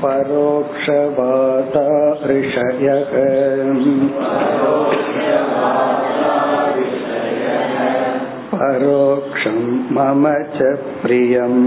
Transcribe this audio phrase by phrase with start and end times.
[0.04, 1.88] परोक्षवादा
[2.32, 3.14] ऋषयः
[8.62, 10.70] परोक्षं मम च
[11.02, 11.62] प्रियम्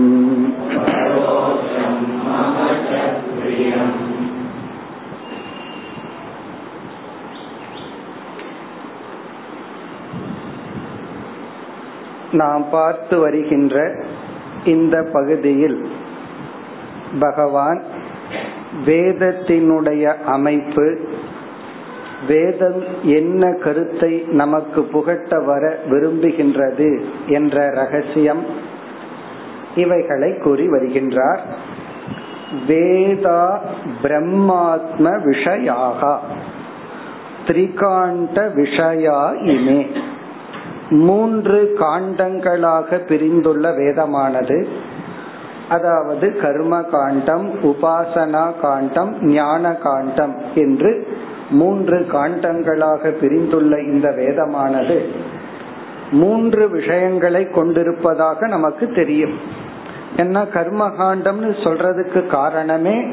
[12.32, 13.76] நாம் பார்த்து வருகின்ற
[14.64, 15.78] இந்த பகுதியில்
[17.20, 17.80] பகவான்
[18.84, 20.86] வேதத்தினுடைய அமைப்பு
[22.27, 28.45] வேதம் என்ன கருத்தை நமக்கு புகட்ட வர விரும்புகின்றது என்ற ரகசியம்
[29.75, 31.39] இவைகளை கூறி வருகின்றார்.
[32.67, 33.59] வேதா
[34.03, 36.17] பிரம்மாத்ம விஷயாக.
[37.47, 39.87] திரிகாண்ட விஷயா இமே
[40.89, 44.67] மூன்று காண்டங்களாக பிரிந்துள்ள வேதமானது.
[45.69, 51.07] அதாவது கர்ம காண்டம் உபாசனா காண்டம் ஞான காண்டம் என்று
[51.49, 55.05] மூன்று காண்டங்களாக பிரிந்துள்ள இந்த வேதமானது
[56.11, 59.39] மூன்று விஷயங்களை கொண்டிருப்பதாக நமக்கு தெரியும்.
[60.17, 63.05] என்ன கர்ம காண்டம்னு சொல்றதுக்கு காரணமே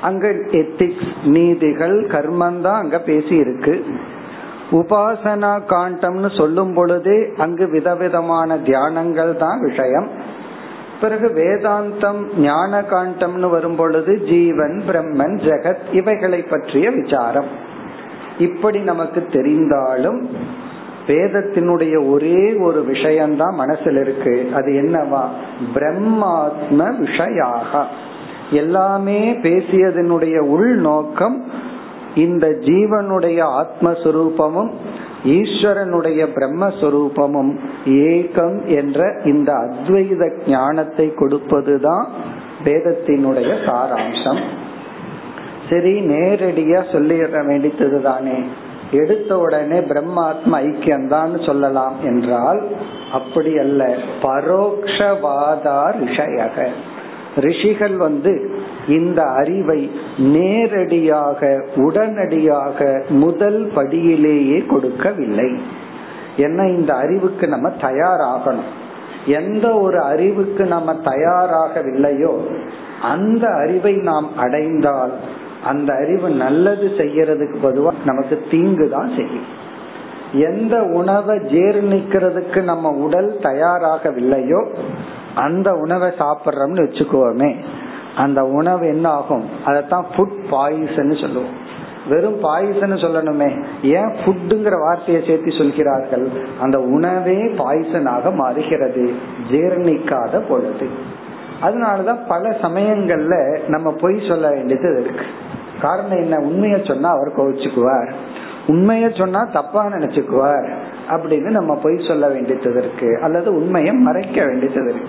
[0.00, 3.84] அங்க எத்திக்ஸ் நீதிகள் கர்மம் தான் அங்க பேசி இருக்கு
[4.70, 10.10] உபாசனா காண்டம்னு சொல்லும் பொழுதே அங்கு விதவிதமான தியானங்கள் தான் விஷயம்.
[11.00, 17.65] பிறகு வேதாந்தம் ஞான காண்டம்னு வரும் பொழுது ஜீவன் பிரம்மன் ஜெகத் இவைகளை பற்றிய விசாரம்.
[18.38, 20.26] இப்படி நமக்கு தெரிந்தாலும்
[21.06, 24.50] வேதத்தினுடைய ஒரே ஒரு விஷயம்தான் மனசுல இருக்கு.
[24.54, 25.20] அது என்னவா?
[25.74, 27.84] பிரம்மாத்ம விஷயாக.
[28.50, 31.44] எல்லாமே பேசியதனுடைய உள்நோக்கம்
[32.14, 34.70] இந்த ஜீவனுடைய ஆத்மஸ்வரூபமும்
[35.24, 42.04] ஈஸ்வரனுடைய பிரம்மஸ்வரூபமும் ஏகம் என்ற இந்த அத்வைத ஞானத்தை கொடுப்பதுதான்
[42.64, 44.40] வேதத்தினுடைய சாராம்சம்.
[45.70, 48.42] சரி நேரடியா சொல்லிட வேண்டியது தானே
[48.90, 52.66] எடுத்த உடனே பிரம்மாத்ம ஐக்கியம்தான் சொல்லலாம் என்றால்
[53.12, 53.94] அப்படி அல்ல.
[54.22, 56.66] பரோக்ஷவாதா ரிஷயக.
[57.36, 58.50] ரிஷிகள் வந்து
[58.88, 65.60] இந்த அறிவை நேரடியாக உடனடியாக முதல் படியிலேயே கொடுக்கவில்லை.
[66.36, 68.70] என்ன இந்த அறிவுக்கு நம்ம தயாராகணும்.
[69.26, 72.38] எந்த ஒரு அறிவுக்கு நம்ம தயாராகவில்லையோ
[73.02, 75.12] அந்த அறிவை நாம் அடைந்தால்
[75.66, 79.46] அந்த அறிவு நல்லது செய்யறதுக்கு பொதுவா நமக்கு தீங்கு தான் செய்யும்.
[80.32, 84.60] எந்த உணவை ஜீர்ணிக்கிறதுக்கு நம்ம உடல் தயாராகவில்லையோ
[85.34, 87.50] அந்த உணவை சாப்பிட்றோம்னு வச்சுக்கோமே
[88.16, 91.56] அந்த உணவு என்ன ஆகும் அதைத்தான் ஃபுட் பாய்சன் சொல்லுவோம்.
[92.08, 93.64] வெறும் பாய்சன் சொல்லணுமே.
[93.82, 96.28] ஏன் ஃபுட்டுங்கிற வார்த்தையை சேர்த்து சொல்கிறார்கள்?
[96.60, 99.14] அந்த உணவே பாய்சனாக மாறுகிறது
[99.50, 100.88] ஜீர்ணிக்காத பொழுது.
[101.62, 103.34] அதனாலதான் பல சமயங்கள்ல
[103.68, 105.26] நம்ம பொய் சொல்ல வேண்டியது இருக்கு.
[105.80, 106.36] காரணம் என்ன?
[106.36, 108.12] உண்மைய சொன்னா அவர் கோவிச்சுக்குவார்.
[108.66, 110.70] உண்மைய சொன்னா தப்பா நினைச்சுக்குவார்.
[111.08, 113.18] அப்படின்னு நம்ம பொய் சொல்ல வேண்டியது இருக்கு.
[113.22, 115.08] அல்லது உண்மையை மறைக்க வேண்டியது இருக்கு.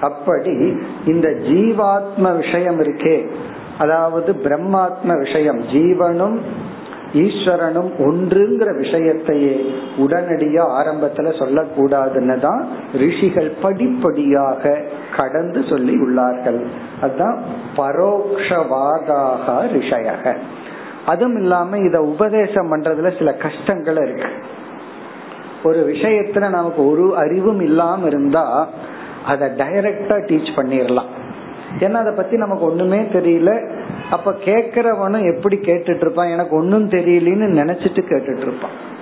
[0.00, 3.28] அப்படி இந்த ஜீவாத்ம விஷயம் இருக்கே.
[3.78, 5.62] அதாவது பிரம்மாத்ம விஷயம்.
[5.62, 6.38] ஜீவனும்
[7.16, 9.54] ஈஸ்வரனும் ஒன்றுங்கிற விஷயத்தையே
[9.98, 14.80] உடனடியா ஆரம்பத்துல சொல்லக்கூடாதுன்னு தான் ரிஷிகள் படிப்படியாக
[15.16, 16.60] கடந்து சொல்லி உள்ளார்கள்.
[17.00, 17.38] அதுதான்
[17.76, 20.36] பரோக்ஷவாதாக ரிஷயக.
[21.06, 24.30] அதுவும் இல்லாம இத உபதேசம் பண்றதுல சில கஷ்டங்கள் இருக்கு.
[25.64, 28.68] ஒரு விஷயத்துல நமக்கு ஒரு அறிவும் இல்லாம இருந்தா
[29.26, 31.12] அதை டைரக்டா டீச் பண்ணிடலாம்
[31.80, 33.70] ஏன்னா அதை பத்தி நமக்கு ஒண்ணுமே தெரியல.
[34.10, 38.94] அப்ப கேக்குறவனும் எப்படி கேட்டுட்டு இருப்பான் எனக்கு ஒன்னும் தெரியலன்னு நினைச்சிட்டு கேட்டுட்டு இருப்பான்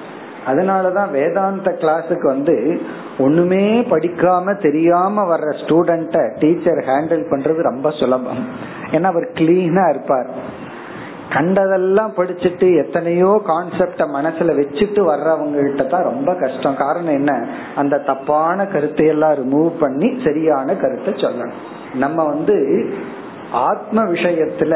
[0.46, 2.82] அதனாலதான் வேதாந்த கிளாஸுக்கு வந்து
[3.18, 8.48] ஒண்ணுமே படிக்காம தெரியாம வர்ற ஸ்டூடெண்ட டீச்சர் ஹேண்டில் பண்றது ரொம்ப சுலபம்.
[8.90, 10.26] ஏன்னா அவர் கிளீனா இருப்பார்.
[11.34, 16.76] கண்டதெல்லாம் படிச்சுட்டு எத்தனையோ கான்செப்ட மனசுல வச்சுட்டு வர்றவங்க கிட்ட தான் ரொம்ப கஷ்டம்.
[16.76, 17.32] காரணம் என்ன?
[17.74, 21.58] அந்த தப்பான கருத்தை எல்லாம் ரிமூவ் பண்ணி சரியான கருத்தை சொல்லணும்.
[21.94, 22.56] நம்ம வந்து
[23.50, 24.74] ஆத்ம விஷயத்துல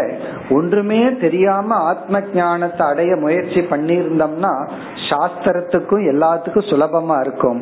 [0.51, 4.53] ஒன்றுமே தெரியாம ஆத்ம ஞானத்தை அடைய முயற்சி பண்ணியிருந்தோம்னா
[5.09, 7.61] சாஸ்திரத்துக்கும் எல்லாத்துக்கும் சுலபமா இருக்கும்.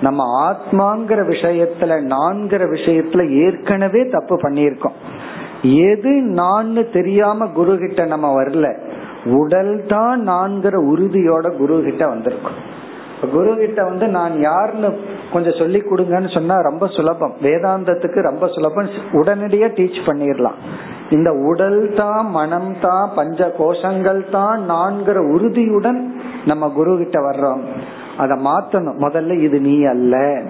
[0.00, 4.96] நம்ம ஆத்மாங்கிற விஷயத்துல நான்கிற விஷயத்துல ஏற்கனவே தப்பு பண்ணியிருக்கோம்.
[5.74, 8.76] எது நான்னு தெரியாம குரு கிட்ட நம்ம வரல
[9.24, 12.74] உடல் தான் நான்கிற உறுதியோட குரு கிட்ட வந்திருக்கும்.
[13.32, 14.98] குரு கிட்ட வந்து நான் யாருன்னு
[15.32, 17.34] கொஞ்சம் சொல்லி கொடுங்கன்னு சொன்னா ரொம்ப சுலபம்.
[17.42, 18.88] வேதாந்தத்துக்கு ரொம்ப சுலபம்.
[19.12, 20.54] உடனடியா டீச் பண்ணிடலாம்
[21.10, 27.60] இந்த உடல் தான் மனம் தான் பஞ்ச கோஷங்கள் தான் நான்கிற உறுதியுடன் நம்ம குரு கிட்ட வர்றோம்.
[28.16, 28.98] அதை மாத்தணும்.
[29.00, 30.42] முதல்ல இது நீ அல்ல.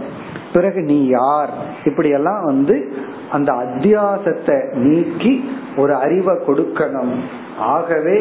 [0.52, 1.50] பிறகு நீ யார்?
[1.84, 2.92] இப்படி எல்லாம் வந்து
[3.36, 5.32] அந்த அத்தியாசத்தை நீக்கி
[5.76, 7.14] ஒரு அறிவை கொடுக்கணும்.
[7.74, 8.16] ஆகவே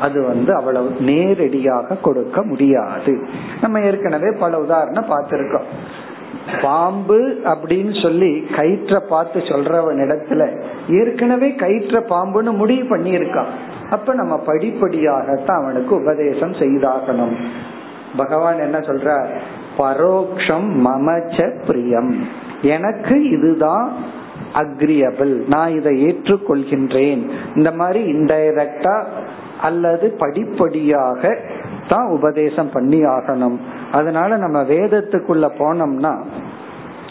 [0.00, 3.14] அது வந்து அவ்வளவு நேரடியாக கொடுக்க முடியாது.
[3.60, 5.68] நம்ம ஏற்கனவே பல உதாரணம் பார்த்திருக்கோம்.
[6.62, 10.42] பாம்பு அப்படின்னு சொல்லி கயிற்ற பார்த்து சொல்றவன் இடத்துல
[11.00, 13.52] ஏற்கனவே கயிற்ற பாம்புன்னு முடிவு பண்ணியிருக்கான்.
[13.90, 17.36] அப்ப நம்ம படிப்படியாகத்தான் அவனுக்கு உபதேசம் செய்தாகணும்.
[18.16, 19.10] பகவான் என்ன சொல்ற
[19.78, 21.36] பரோக்ஷம் மமச்ச
[21.66, 22.10] பிரியம்.
[22.74, 23.86] எனக்கு இதுதான்
[24.54, 27.30] அக்ரியபிள் நான் இதை ஏற்றுக்கொள்கின்றேன்.
[27.56, 29.04] இந்த மாதிரி இன்டைரக்டா
[29.60, 31.38] அல்லது படிப்படியாக
[31.88, 33.56] தான் உபதேசம் பண்ணி ஆகணும்.
[33.92, 36.14] அதனால நம்ம வேதத்துக்குள்ள போனோம்னா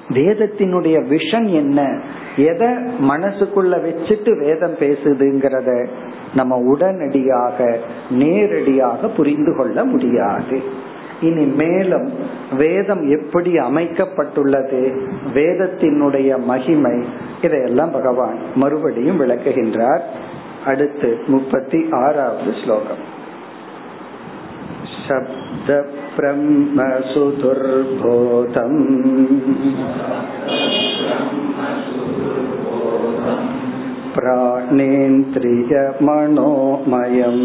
[0.10, 2.00] வேதத்தினுடைய விஷன் என்ன?
[2.38, 2.68] எதை
[3.10, 5.88] மனசுக்குள்ள வச்சுட்டு வேதம் பேசுதுங்கிறத
[6.36, 7.78] நம்ம உடனடியாக
[8.10, 10.90] நேரடியாக புரிந்து கொள்ள முடியாது.
[11.21, 12.09] இனி மேலும்
[12.57, 14.81] வேதம் எப்படி அமைக்கப்பட்டுள்ளது
[15.35, 16.97] வேதத்தினுடைய மகிமை
[17.43, 20.05] இதையெல்லாம் பகவான் மறுபடியும் விளக்குகின்றார்
[20.65, 23.05] அடுத்து முப்பத்தி ஆறாவது ஸ்லோகம்
[25.07, 25.69] शब्द
[26.17, 27.57] ब्रह्मसुदुर्बोधम्
[36.17, 37.45] प्राणेन्द्रियमनोमयम्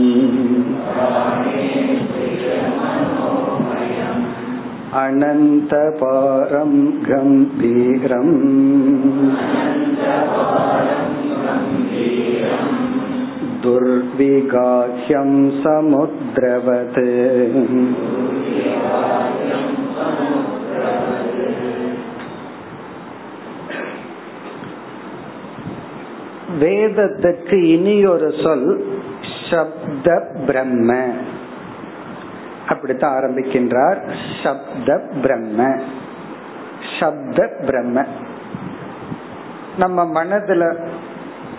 [5.01, 6.73] अनन्तपारं
[7.07, 8.33] गम्भीरम्
[13.93, 15.31] दुर्विगाह्यं
[15.63, 17.01] समुद्रवत्
[26.61, 28.69] வேதத்துக்கு இனி ஒரு சொல்
[29.49, 30.07] சப்த
[30.47, 30.91] பிரம்ம
[32.68, 34.12] அப்படித்தான் ஆரம்பிக்கின்றார்.
[34.42, 35.80] சப்த பிரம்ம.
[37.00, 38.04] சப்த பிரம்ம.
[39.78, 40.86] நம்ம மனதுல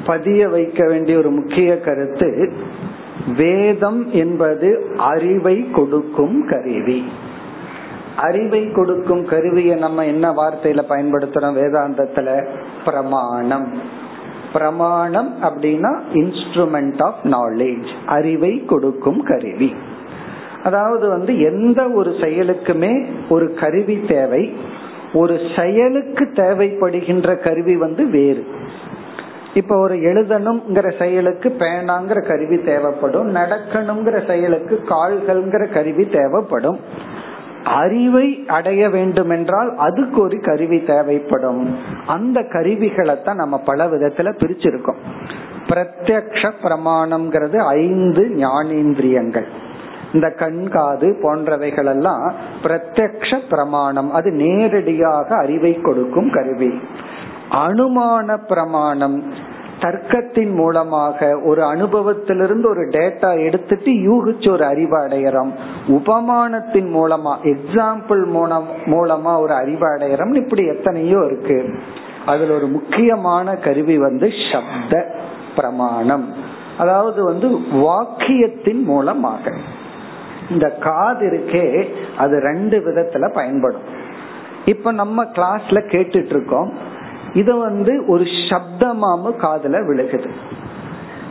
[0.05, 2.53] பதிய வைக்க வேண்டிய ஒரு முக்கிய கருத்து
[3.35, 7.11] வேதம் என்பது அறிவை கொடுக்கும் கருவி.
[8.15, 11.57] அறிவை கொடுக்கும் கருவியை நம்ம என்ன வார்த்தையில பயன்படுத்துறோம்?
[11.57, 12.47] வேதாந்தத்துல
[12.85, 13.81] பிரமாணம்.
[14.53, 19.75] பிரமாணம் அப்படின்னா இன்ஸ்ட்ருமெண்ட் ஆஃப் நாலேஜ் அறிவை கொடுக்கும் கருவி.
[20.67, 22.93] அதாவது வந்து எந்த ஒரு செயலுக்குமே
[23.29, 24.43] ஒரு கருவி தேவை.
[25.13, 28.45] ஒரு செயலுக்கு தேவைப்படுகின்ற கருவி வந்து வேறு.
[29.53, 33.35] இப்ப ஒரு எழுதணுங்கிற செயலுக்கு பேனாங்கிற கருவி தேவைப்படும்.
[33.35, 36.79] நடக்கணுங்கிற செயலுக்கு கால்கள்ங்கிற கருவி தேவைப்படும்.
[37.63, 41.77] அறிவை அடைய வேண்டும் என்றால் அதுக்கு ஒரு கருவி தேவைப்படும்.
[42.07, 45.01] அந்த கருவிகளை தான் நம்ம பல விதத்துல பிரிச்சிருக்கோம்.
[45.69, 49.47] பிரத்யக்ஷ பிரமாணம்ங்கிறது ஐந்து ஞானேந்திரியங்கள்.
[50.13, 52.33] இந்த கண் காது போன்றவைகள் எல்லாம்
[52.63, 54.13] பிரத்யக்ஷ பிரமாணம்.
[54.13, 56.81] அது நேரடியாக அறிவை கொடுக்கும் கருவி.
[57.51, 59.23] அனுமான பிரமாணம்.
[59.79, 65.51] தர்க்கத்தின் மூலமாக ஒரு அனுபவத்திலிருந்து ஒரு டேட்டா எடுத்துட்டு யூகிச்சு ஒரு அறிவு அடையறோம்.
[65.87, 71.79] உபமானத்தின் மூலமா எக்ஸாம்பிள் மூலம் மூலமா ஒரு அறிவு அடையறோம் இப்படி எத்தனையோ இருக்கு.
[72.25, 75.15] அதுல ஒரு முக்கியமான கருவி வந்து சப்த
[75.55, 76.33] பிரமாணம்.
[76.77, 79.51] அதாவது வந்து வாக்கியத்தின் மூலமாக.
[80.49, 81.87] இந்த காது இருக்கே
[82.17, 83.81] அது ரெண்டு விதத்துல பயன்படும்.
[84.65, 86.73] இப்ப நம்ம கிளாஸ்ல கேட்டுட்டு இருக்கோம்
[87.33, 90.29] இது வந்து ஒரு சப்தமாம காதுல விழுகுது.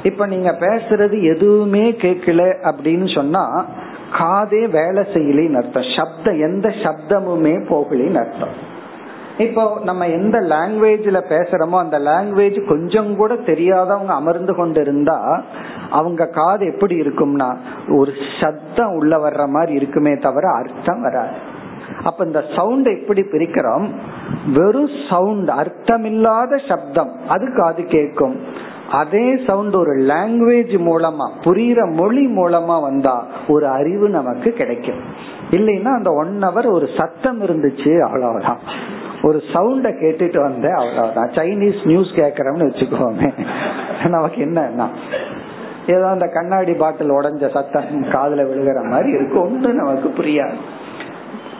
[0.02, 3.64] இப்ப நீங்க பேசுறது எதுவுமே கேட்கல அப்படின்னு சொன்னா
[4.18, 5.90] காதே வேலை செய்யலின்னு அர்த்தம்.
[5.96, 8.74] சப்தம் எந்த சப்தமுமே போகலின்னு அர்த்தம்.
[9.38, 15.42] இப்போ நம்ம எந்த லாங்குவேஜ்ல பேசுறோமோ அந்த லாங்குவேஜ் கொஞ்சம் கூட தெரியாதவங்க அமர்ந்து கொண்டு இருந்தா
[15.90, 17.56] அவங்க காது எப்படி இருக்கும்னா
[17.88, 21.36] ஒரு சத்தம் உள்ள வர்ற மாதிரி இருக்குமே தவிர அர்த்தம் வராது.
[22.02, 23.86] அப்ப இந்த சவுண்ட் எப்படி பிரிக்கிறோம்?
[24.52, 28.36] வெறும் சவுண்ட் அர்த்தமில்லாத சப்தம் அது காது கேட்கும்.
[28.90, 35.00] அதே சவுண்ட் ஒரு லாங்குவேஜ் மூலமா புரியுற மொழி மூலமா வந்தா ஒரு அறிவு நமக்கு கிடைக்கும்.
[35.50, 38.58] இல்லைன்னா அந்த ஒன் ஹவர் ஒரு சத்தம் இருந்துச்சு அவ்வளவுதான்.
[39.22, 43.32] ஒரு சவுண்ட கேட்டுட்டு வந்த அவ்வளவுதான் சைனீஸ் நியூஸ் கேக்குறோம்னு வச்சுக்கோங்க
[44.08, 44.86] நமக்கு என்னன்னா
[45.86, 49.46] ஏதோ அந்த கண்ணாடி பாட்டில் உடஞ்ச சத்தம் காதுல விழுகிற மாதிரி இருக்கு.
[49.46, 50.56] ஒண்ணு நமக்கு புரியாது.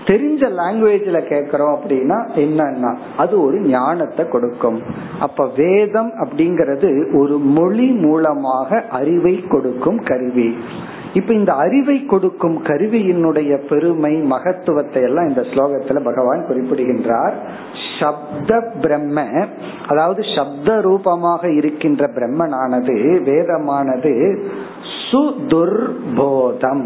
[0.06, 4.82] தெரிஞ்ச லாங்குவேஜ்ல கேக்குறோம் அப்படின்னா என்னன்னா அது ஒரு ஞானத்தை கொடுக்கும்.
[5.20, 10.58] அப்ப வேதம் அப்படிங்கறது ஒரு மொழி மூலமாக அறிவை கொடுக்கும் கருவி.
[11.16, 17.34] இப்ப இந்த அறிவை கொடுக்கும் கருவியினுடைய பெருமை மகத்துவத்தை எல்லாம் இந்த ஸ்லோகத்துல பகவான் குறிப்பிடுகின்றார்.
[18.00, 19.24] சப்த பிரம்ம
[19.88, 22.96] அதாவது சப்த ரூபமாக இருக்கின்ற பிரம்மனானது
[23.28, 24.12] வேதமானது
[25.10, 26.84] சுதுர்போதம்.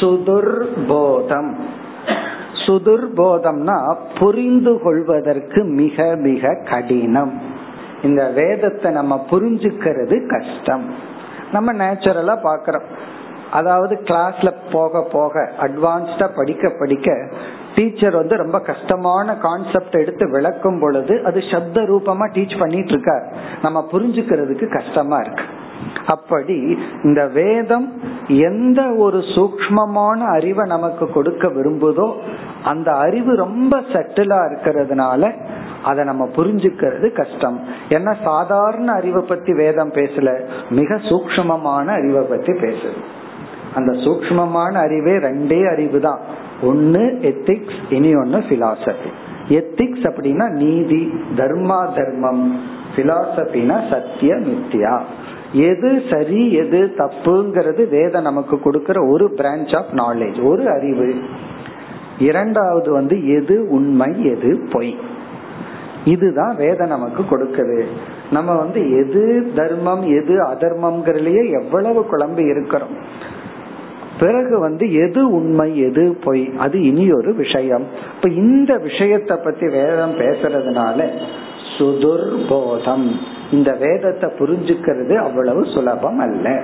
[0.00, 1.50] சுதுர்போதம்.
[2.66, 3.76] சுதுர்போதம்னா
[4.18, 7.32] புரிந்து கொள்வதற்கு மிக மிக கடினம்.
[8.02, 11.07] இந்த வேதத்தை நம்ம புரிஞ்சுக்கிறது கஷ்டம்.
[11.52, 12.88] நம்ம நேச்சுரலா பாக்கிறோம்
[13.50, 17.28] அதாவது கிளாஸ்ல போக போக அட்வான்ஸ்டா படிக்க படிக்க
[17.74, 23.24] டீச்சர் வந்து ரொம்ப கஷ்டமான கான்செப்ட் எடுத்து விளக்கும் பொழுது அது சப்த ரூபமா டீச் பண்ணிட்டு இருக்கார்.
[23.62, 25.42] நம்ம புரிஞ்சுக்கிறதுக்கு கஷ்டமா இருக்கு.
[26.06, 27.92] அப்படி இந்த வேதம்
[28.28, 32.16] எந்த ஒரு சூக்மமான அறிவை நமக்கு கொடுக்க விரும்புதோ
[32.64, 35.32] அந்த அறிவு ரொம்ப சட்டிலா இருக்கிறதுனால
[35.84, 37.60] அதை நம்ம புரிஞ்சுக்கிறது கஷ்டம்.
[37.88, 43.00] ஏன்னா சாதாரண அறிவை பத்தி வேதம் பேசல மிக சூக்மமான அறிவை பத்தி பேசுது.
[43.74, 46.18] அந்த சூக்மமான அறிவே ரெண்டே அறிவு தான்.
[46.62, 49.10] ஒன்னு எத்திக்ஸ் இனி ஒன்னு பிலாசபி
[49.48, 52.60] எத்திக்ஸ் அப்படின்னா நீதி தர்மா தர்மம்.
[52.96, 55.00] பிலாசபினா சத்திய மித்தியா
[55.52, 61.14] எது சரி எது தப்புங்கிறது வேதம் நமக்கு கொடுக்கிற ஒரு பிரான்ச் ஆஃப் நாலேஜ் ஒரு அறிவு.
[62.18, 64.98] இரண்டாவது வந்து எது உண்மை எது பொய்.
[66.08, 67.84] இதுதான் வேதம் நமக்கு கொடுக்குது.
[68.30, 72.96] நம்ம வந்து எது தர்மம் எது அதர்மம்ங்கிறதுலயே எவ்வளவு குழம்பு இருக்கிறோம்.
[74.20, 77.84] பிறகு வந்து எது உண்மை எது பொய் அது இனி ஒரு விஷயம்.
[78.16, 81.08] இப்ப இந்த விஷயத்தை பத்தி வேதம் பேசுறதுனால
[81.78, 83.08] சுதுர்போதம்.
[83.50, 86.62] இந்த வேதத்தை புரிஞ்சுக்கிறது அவ்வளவு சுலபம் அல்ல.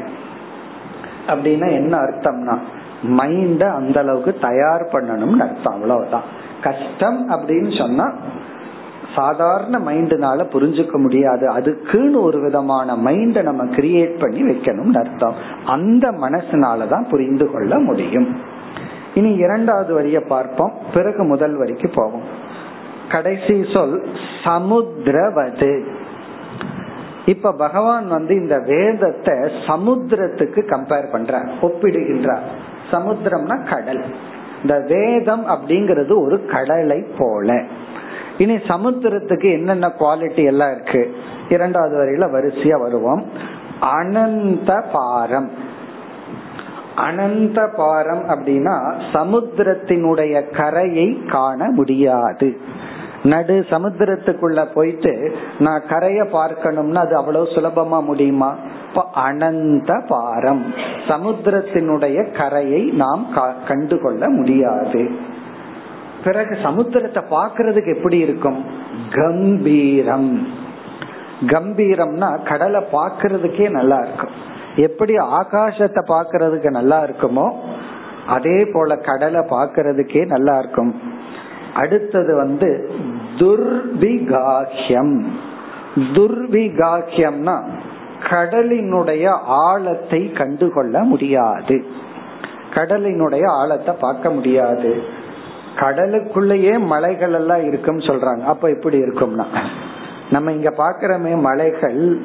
[1.26, 2.58] அப்படின்னா என்ன அர்த்தம்னா
[3.02, 5.74] மைண்ட அந்த அளவுக்கு தயார் பண்ணணும்னு அர்த்தம்.
[5.74, 6.26] அவ்வளவுதான்.
[6.62, 8.06] கஷ்டம் அப்படின்னு சொன்னா
[9.14, 11.48] சாதாரண மைண்டுனால புரிஞ்சுக்க முடியாது.
[11.48, 15.34] அதுக்குன்னு ஒரு விதமான மைண்டை நம்ம கிரியேட் பண்ணி வைக்கணும்னு அர்த்தம்.
[15.66, 18.36] அந்த மனசுனாலதான் புரிந்து கொள்ள முடியும்.
[19.14, 20.72] இனி இரண்டாவது வரிய பார்ப்போம்.
[20.94, 22.22] பிறகு முதல் வரிக்கு போவோம்.
[23.10, 24.06] கடைசி சொல்
[24.44, 25.84] சமுத்திரவது
[27.26, 29.34] இப்ப பகவான் வந்து இந்த வேதத்தை
[29.66, 32.42] சமுத்திரத்துக்கு கம்பேர் பண்ற ஒப்பிடுகின்றார்.
[32.90, 34.04] சமுத்திரம்னா கடல்.
[34.62, 37.62] இந்த வேதம் அப்படிங்கிறது ஒரு கடலை போல.
[38.38, 41.16] இனி சமுத்திரத்துக்கு என்னென்ன குவாலிட்டி எல்லாம் இருக்கு?
[41.48, 43.24] இரண்டாவது வரையில வரிசையா வருவோம்.
[43.80, 45.50] அனந்த பாரம்.
[46.96, 52.56] அனந்த பாரம் அப்படின்னா சமுத்திரத்தினுடைய கரையை காண முடியாது.
[53.22, 58.56] நடு சமுத்திரத்துக்குள்ள போயிட்டு நான் கரையை பார்க்கணும்னா அது அவ்வளவு சுலபமா முடியுமா?
[58.88, 60.74] இப்ப அனந்த பாரம்.
[61.08, 63.26] சமுத்திரத்தினுடைய கரையை நாம்
[63.66, 65.10] கண்டுகொள்ள முடியாது.
[66.24, 68.64] பிறகு சமுத்திரத்தை பாக்குறதுக்கு எப்படி இருக்கும்?
[69.10, 70.46] கம்பீரம்.
[71.46, 74.34] கம்பீரம்னா கடலை பாக்குறதுக்கே நல்லா இருக்கும்.
[74.76, 77.46] எப்படி ஆகாசத்தை பாக்குறதுக்கு நல்லா இருக்குமோ
[78.26, 80.92] அதே போல கடலை பாக்குறதுக்கே நல்லா இருக்கும்.
[81.74, 82.90] அடுத்தது வந்து
[83.38, 85.16] துர்விகாஹ்யம்.
[85.96, 87.56] துர்விகாஹ்யம்னா
[88.30, 91.84] கடலினுடைய ஆழத்தை கண்டுகொள்ள முடியாது.
[92.74, 95.22] கடலினுடைய ஆழத்தை பார்க்க முடியாது.
[95.76, 98.42] கடலுக்குள்ளேயே மலைகள் எல்லாம் இருக்குன்னு சொல்றாங்க.
[98.42, 99.44] அப்ப எப்படி இருக்கும்னா.
[100.30, 102.20] நம்ம இங்க பாக்கிறோமே மலைகள்.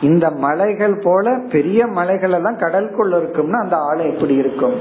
[0.00, 4.74] இந்த மலைகள் போல பெரிய மலைகள் எல்லாம் கடலுக்குள்ள இருக்கும்னா அந்த ஆழம் எப்படி இருக்கும்?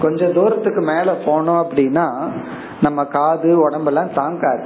[0.00, 2.30] கொஞ்ச தூரத்துக்கு மேல போனோம் அப்படின்னா
[2.80, 4.64] நம்ம காது உடம்பெல்லாம் தாங்காது.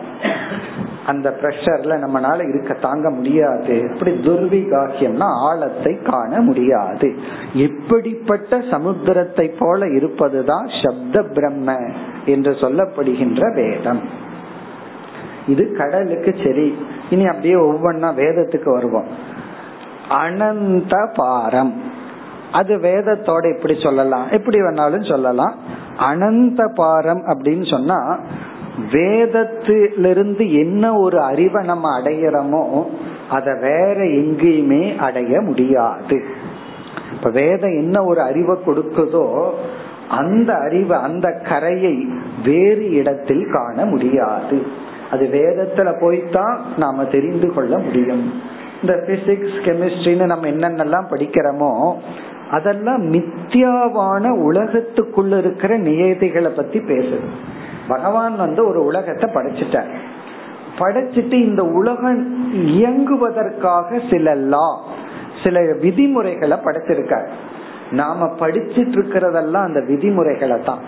[1.06, 3.90] அந்த பிரஷர்ல நம்மளால இருக்க தாங்க முடியாது.
[3.94, 7.14] இப்படி துர்விகாசியம்னா ஆழத்தை காண முடியாது.
[7.54, 11.78] இப்படிப்பட்ட சமுத்திரத்தை போல இருப்பதுதான் சப்த பிரம்ம.
[12.26, 14.00] என்று சொல்லப்படுகின்ற வேதம்.
[15.46, 16.76] இது கடலுக்கு சரி.
[17.10, 19.06] இனி அப்படியே ஒவ்வொன்னா வேதத்துக்கு வருவோம்.
[20.08, 21.82] அனந்த பாரம்.
[22.52, 24.30] அது வேதத்தோட இப்படி சொல்லலாம்.
[24.30, 25.54] எப்படி வேணாலும் சொல்லலாம்.
[25.96, 28.18] அனந்த பாரம் அப்படின்னு சொன்னா
[28.92, 32.86] வேதத்திலிருந்து என்ன ஒரு அறிவை நம்ம அடையிறோமோ
[33.30, 36.24] அத வேற எங்கேயுமே அடைய முடியாது.
[37.12, 39.50] இப்ப வேதம் என்ன ஒரு அறிவை கொடுக்குதோ
[40.08, 42.08] அந்த அறிவை அந்த கரையை
[42.44, 44.66] வேறு இடத்தில் காண முடியாது.
[45.10, 48.32] அது வேதத்துல போய்தான் நாம தெரிந்து கொள்ள முடியும்.
[48.82, 51.94] இந்த பிசிக்ஸ் கெமிஸ்ட்ரின்னு நம்ம என்னென்னலாம் படிக்கிறோமோ
[52.50, 57.24] அதெல்லாம் மித்தியாவான உலகத்துக்குள்ள இருக்கிற நியதிகளை பத்தி பேசுது.
[57.88, 59.90] பகவான் வந்து ஒரு உலகத்தை படைச்சிட்டார்.
[60.78, 64.80] படைச்சிட்டு இந்த உலகம் இயங்குவதற்காக சில லா
[65.44, 67.26] சில விதிமுறைகளை படைச்சிருக்கார்
[67.90, 70.78] நாம படிச்சிட்டு இருக்கிறதெல்லாம் அந்த விதிமுறைகளை தான்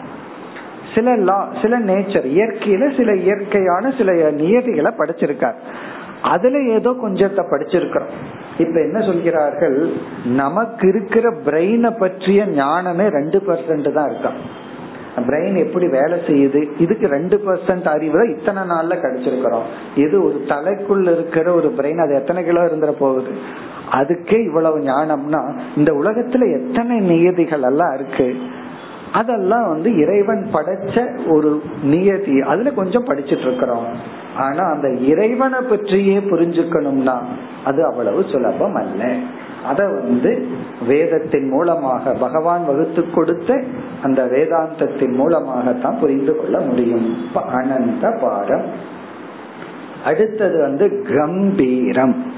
[0.95, 5.55] சில லா சில நேச்சர் இயற்கையில சில இயற்கையான சில நியதிகளை படிச்சிருக்கார்.
[6.23, 8.13] அதுல ஏதோ கொஞ்சத்தை படிச்சிருக்கிறோம்.
[8.59, 9.91] இப்ப என்ன சொல்கிறார்கள்?
[10.25, 14.37] நமக்கு இருக்கிற பிரெயினை பற்றிய ஞானமே ரெண்டு பர்சன்ட் தான் இருக்கான்
[15.19, 16.69] பிரெயின் எப்படி வேலை செய்யுது?
[16.79, 19.67] இதுக்கு ரெண்டு பர்சன்ட் அறிவு தான் இத்தனை நாள்ல கிடைச்சிருக்கிறோம்.
[19.97, 23.31] இது ஒரு தலைக்குள்ள இருக்கிற ஒரு பிரெயின் அது எத்தனை கிலோ இருந்துட போகுது?
[23.91, 28.37] அதுக்கே இவ்வளவு ஞானம்னா இந்த உலகத்துல எத்தனை நியதிகள் எல்லாம் இருக்கு?
[29.13, 32.41] அதெல்லாம் வந்து இறைவன் படைச்ச ஒரு நியதி.
[32.41, 33.87] அதுல கொஞ்சம் படிச்சிட்டு இருக்கிறோம்.
[34.39, 37.19] ஆனா அந்த இறைவனை பற்றியே புரிஞ்சுக்கணும்னா
[37.65, 39.17] அது அவ்வளவு சுலபம் அல்ல.
[39.67, 40.47] அத வந்து
[40.87, 43.63] வேதத்தின் மூலமாக பகவான் வகுத்து கொடுத்த
[44.03, 47.17] அந்த வேதாந்தத்தின் மூலமாகத்தான் புரிந்து கொள்ள முடியும்.
[47.35, 48.65] அனந்த பாரம்.
[50.05, 52.33] அடுத்தது வந்து கம்பீரம்.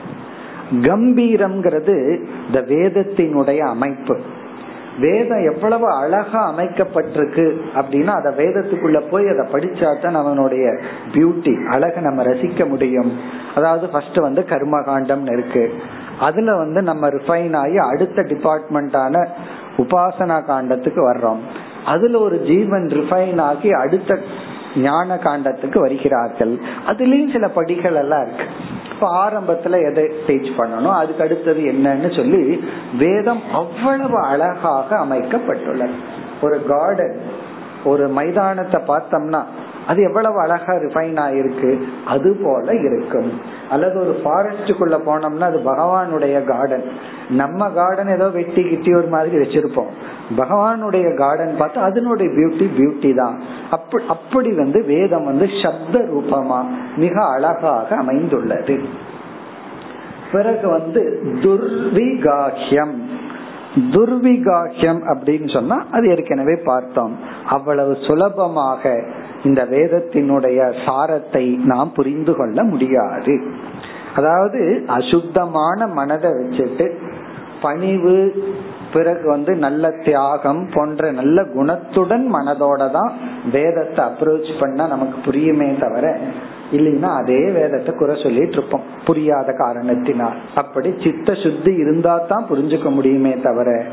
[0.73, 4.21] கம்பீரம்ங்கிறது இந்த வேதத்தினுடைய அமைப்பு.
[5.01, 10.65] வேதம் எவ்வளவு அழகா அமைக்கப்பட்டிருக்கு அப்படின்னா அதை வேதத்துக்குள்ள போய் அதை படிச்சா தான் அவனுடைய
[11.13, 13.13] பியூட்டி அழகை நம்ம ரசிக்க முடியும்.
[13.55, 15.75] அதாவது ஃபர்ஸ்ட் வந்து கர்மகாண்டம் இருக்கு.
[16.21, 19.27] அதுல வந்து நம்ம ரிஃபைன் ஆகி அடுத்த டிபார்ட்மெண்டான
[19.77, 21.43] உபாசனா காண்டத்துக்கு வர்றோம்.
[21.85, 24.19] அதுல ஒரு ஜீவன் ரிஃபைன் ஆகி அடுத்த
[24.77, 26.59] ஞான காண்டத்துக்கு வருகிறார்கள்.
[26.87, 28.45] அதுலயும் சில படிகள் எல்லாம் இருக்கு.
[29.01, 30.93] இப்ப ஆரம்பத்துல எதை டீச் பண்ணணும்?
[30.93, 32.65] அதுக்கு அடுத்தது என்னன்னு சொல்லி
[32.99, 35.91] வேதம் அவ்வளவு அழகாக அமைக்கப்பட்டுள்ளது.
[36.43, 37.21] ஒரு கார்டன்
[37.85, 39.43] ஒரு மைதானத்தை பார்த்தோம்னா
[39.87, 41.83] அது எவ்வளவு அழகா ரிஃபைன் ஆயிருக்கு?
[42.07, 43.41] அது போல இருக்கும்.
[43.71, 46.85] அல்லது ஒரு ஃபாரஸ்டுக்குள்ள போனோம்னா அது பகவானுடைய கார்டன்
[47.31, 49.91] நம்ம கார்டன் ஏதோ வெட்டி கிட்டி ஒரு மாதிரி வச்சிருப்போம்.
[50.37, 53.41] பகவானுடைய கார்டன் பார்த்தா அதனுடைய பியூட்டி பியூட்டி தான்.
[53.71, 56.61] அப்படி அப்படி வந்து வேதம் வந்து சப்த ரூபமா
[56.97, 58.77] மிக அழகாக அமைந்துள்ளது.
[60.33, 62.95] பிறகு வந்து துர்விகாஹ்யம்.
[63.77, 67.17] துர்விகாஹ்யம் அப்படின்னு சொன்னா அது ஏற்கனவே பார்த்தோம்.
[67.49, 69.05] அவ்வளவு சுலபமாக
[69.45, 73.35] இந்த வேதத்தினுடைய சாரத்தை நாம் புரிந்து கொள்ள முடியாது.
[74.15, 76.87] அதாவது அசுத்தமான மனதை வச்சுட்டு
[77.63, 78.45] பணிவு
[78.93, 83.13] பிறகு வந்து நல்ல தியாகம் போன்ற நல்ல குணத்துடன் மனதோட தான்
[83.53, 86.19] வேதத்தை அப்ரோச் பண்ணா நமக்கு புரியுமே தவிர
[86.73, 88.83] இல்லைன்னா அதே வேதத்தை குறை சொல்லிட்டு இருப்போம்.
[89.05, 90.37] புரியாத காரணத்தினால்.
[90.55, 93.85] அப்படி சித்த சுத்தி இருந்தா தான் புரிஞ்சுக்க முடியுமே தவிர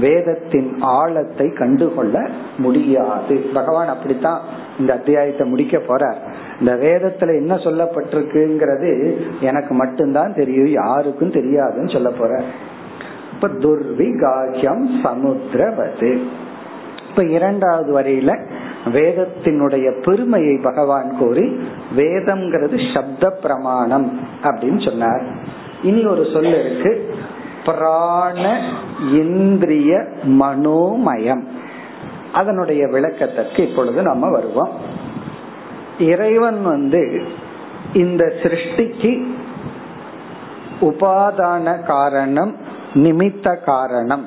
[0.00, 3.34] வேதத்தின் ஆழத்தை கண்டுகொள்ள முடியாது.
[3.54, 4.40] பகவான் அப்படித்தான்
[4.78, 6.16] இந்த அத்தியாயத்தை முடிக்க போற
[6.60, 12.42] இந்த வேதத்துல என்ன சொல்லப்பட்டிருக்குங்கிறது எனக்கு மட்டும்தான் தெரியும் யாருக்கும் தெரியாதுன்னு சொல்ல போற
[13.32, 16.18] இப்ப துர்விகாக்கியம் சமுத்திரவது.
[17.10, 18.46] இப்ப இரண்டாவது வரையில
[18.84, 21.60] வேதத்தினுடைய பெருமையை பகவான் கூறி
[21.96, 25.22] வேதம்ங்கிறது சப்த பிரமாணம் அப்படின்னு சொன்னார்.
[25.82, 27.14] இனி ஒரு சொல்ல இருக்கு.
[27.64, 28.60] பிராண
[29.12, 31.48] இந்திரிய மனோமயம்.
[32.34, 34.70] அதனுடைய விளக்கத்திற்கு இப்பொழுது நம்ம வருவோம்.
[35.98, 37.22] இறைவன் வந்து
[37.92, 39.34] இந்த சிருஷ்டிக்கு
[40.80, 42.56] உபாதான காரணம்
[42.94, 44.26] நிமித்த காரணம்.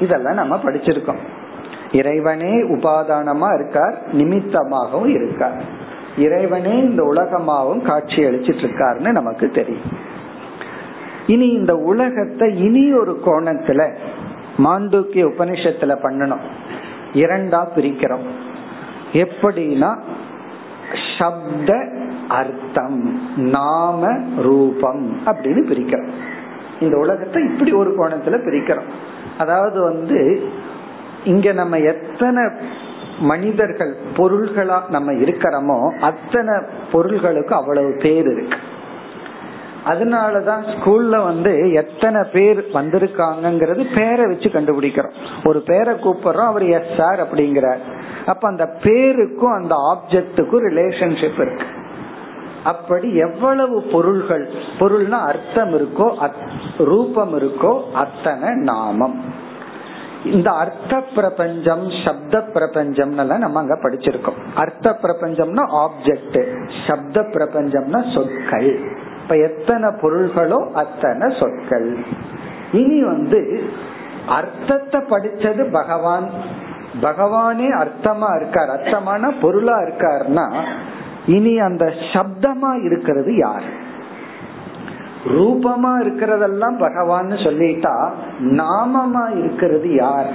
[0.00, 1.22] இதெல்லாம் நம்ம படிச்சிருக்கோம்.
[1.92, 5.62] இறைவனே உபாதானமா இருக்கார் நிமித்தமாகவும் இருக்கார்.
[6.18, 10.14] இறைவனே இந்த உலகமாகவும் காட்சி அளிச்சிட்டு இருக்காருன்னு நமக்கு தெரியும்.
[11.26, 13.96] இனி இந்த உலகத்தை இனி ஒரு கோணத்துல
[14.58, 16.44] மாண்டூக்கிய உபனிஷத்துல பண்ணணும்.
[17.12, 18.26] இரண்டா பிரிக்கிறோம்.
[19.12, 19.98] எப்படின்னா
[21.18, 21.88] சப்த
[22.28, 26.10] அர்த்தம் நாம ரூபம் அப்படின்னு பிரிக்கிறோம்.
[26.80, 28.90] இந்த உலகத்தை இப்படி ஒரு கோணத்துல பிரிக்கிறோம்.
[29.38, 30.48] அதாவது வந்து
[31.24, 32.42] இங்க நம்ம எத்தனை
[33.20, 36.54] மனிதர்கள் பொருள்களா நம்ம இருக்கிறோமோ அத்தனை
[36.92, 38.56] பொருள்களுக்கு அவ்வளவு பேர் இருக்கு.
[39.86, 45.12] அதனாலதான் ஸ்கூல்ல வந்து எத்தனை பேர் வந்திருக்காங்கிறது பேரை வச்சு கண்டுபிடிக்கிறோம்.
[45.44, 47.78] ஒரு பேரை கூப்பிடுறோம் அவர் எஸ் சார் அப்படிங்கிறார்.
[48.26, 51.66] அப்ப அந்த பேருக்கும் அந்த ஆப்ஜெக்டுக்கும் ரிலேஷன்ஷிப் இருக்கு.
[52.64, 56.28] அப்படி எவ்வளவு பொருள்கள் பொருள்னா அர்த்தம் இருக்கோ
[56.78, 59.44] ரூபம் இருக்கோ அத்தனை நாமம்.
[60.24, 64.40] இந்த அர்த்த பிரபஞ்சம் சப்த பிரபஞ்சம் நம்ம அங்க படிச்சிருக்கோம்.
[64.54, 68.88] அர்த்த பிரபஞ்சம்னா ஆப்ஜெக்ட் சப்த பிரபஞ்சம்னா சொற்கள்.
[69.26, 71.96] இப்ப எத்தனை பொருள்களோ அத்தனை சொற்கள்.
[72.72, 73.70] இனி வந்து
[74.26, 76.30] அர்த்தத்தை படிச்சது பகவான்.
[77.00, 80.46] பகவானே அர்த்தமா இருக்கார் அர்த்தமான பொருளா இருக்காருன்னா
[81.26, 83.66] இனி அந்த சப்தமா இருக்கிறது யார்?
[85.24, 87.94] ரூபமா இருக்கிறதெல்லாம் பகவான் சொல்லிட்டா
[88.40, 90.30] நாமமா இருக்கிறது யார்?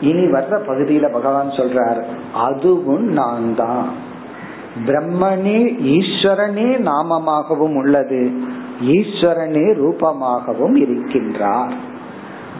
[0.00, 2.00] இனி வர்ற பகுதியில பகவான் சொல்றார்
[2.32, 3.88] அதுவும் நான் தான்
[4.86, 5.60] பிரம்மனே
[5.96, 8.30] ஈஸ்வரனே நாமமாகவும் உள்ளது.
[8.82, 11.72] ஈஸ்வரனே ரூபமாகவும் இருக்கின்றார்.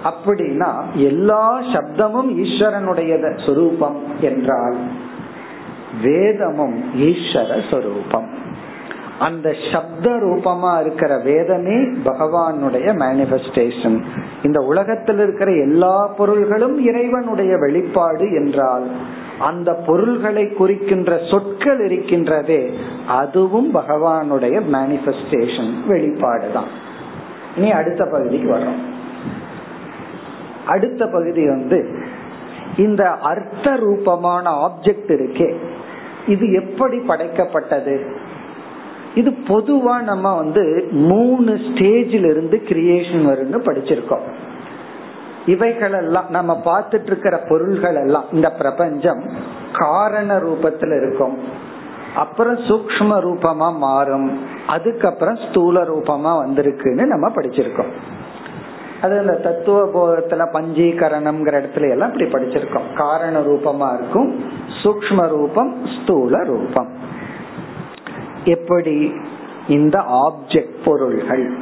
[0.04, 4.76] அப்படின்னா எல்லா சப்தமும் ஈஸ்வரனுடைய சொரூபம் என்றால்
[6.02, 8.28] வேதமும் ஈஸ்வர சொரூபம்.
[9.18, 14.02] அந்த சப்த ரூபமா இருக்கிற வேதமே பகவானுடைய மேனிபெஸ்டேஷன்
[14.42, 18.86] இந்த உலகத்தில் இருக்கிற எல்லா பொருள்களும் இறைவனுடைய வெளிப்பாடு என்றால்
[19.42, 22.72] அந்த பொருள்களை குறிக்கின்ற சொற்கள் இருக்கின்றதே
[23.08, 26.70] அதுவும் பகவானுடைய மேனிபெஸ்டேஷன் வெளிப்பாடுதான்.
[27.56, 28.80] இனி அடுத்த பகுதிக்கு வர்றோம்.
[30.66, 32.02] அடுத்த பகுதி வந்து
[32.76, 35.54] இந்த அர்த்த ரூபமான ஆப்ஜெக்ட் இருக்கே
[36.26, 38.00] இது எப்படி படைக்கப்பட்டது?
[39.14, 44.26] இது பொதுவா நம்ம வந்து மூணு ஸ்டேஜில் இருந்து கிரியேஷன் வரும்னு படிச்சிருக்கோம்.
[45.46, 49.24] இவைகள் எல்லாம் நம்ம பார்த்துட்டு இருக்கிற பொருள்கள் எல்லாம் இந்த பிரபஞ்சம்
[49.72, 51.38] காரண ரூபத்துல இருக்கும்.
[52.14, 54.46] அப்புறம் சூக்ம ரூபமா மாறும்.
[54.66, 57.92] அதுக்கப்புறம் ஸ்தூல ரூபமா வந்திருக்குன்னு நம்ம படிச்சிருக்கோம்.
[59.02, 62.94] அது இந்த தத்துவ போதத்துல பஞ்சீகரணம்ங்கிற இடத்துல எல்லாம் இப்படி படிச்சிருக்கோம்.
[62.94, 64.44] காரண ரூபமா இருக்கும்
[64.82, 66.88] சூக்ம ரூபம் ஸ்தூல ரூபம்.
[68.44, 69.12] எப்படி?
[69.68, 71.56] இந்த ஆப்ஜெக்ட் பொருள்கள்.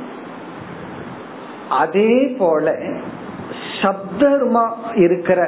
[1.70, 2.78] அதே போல
[3.82, 5.40] சப்தமா இருக்கிற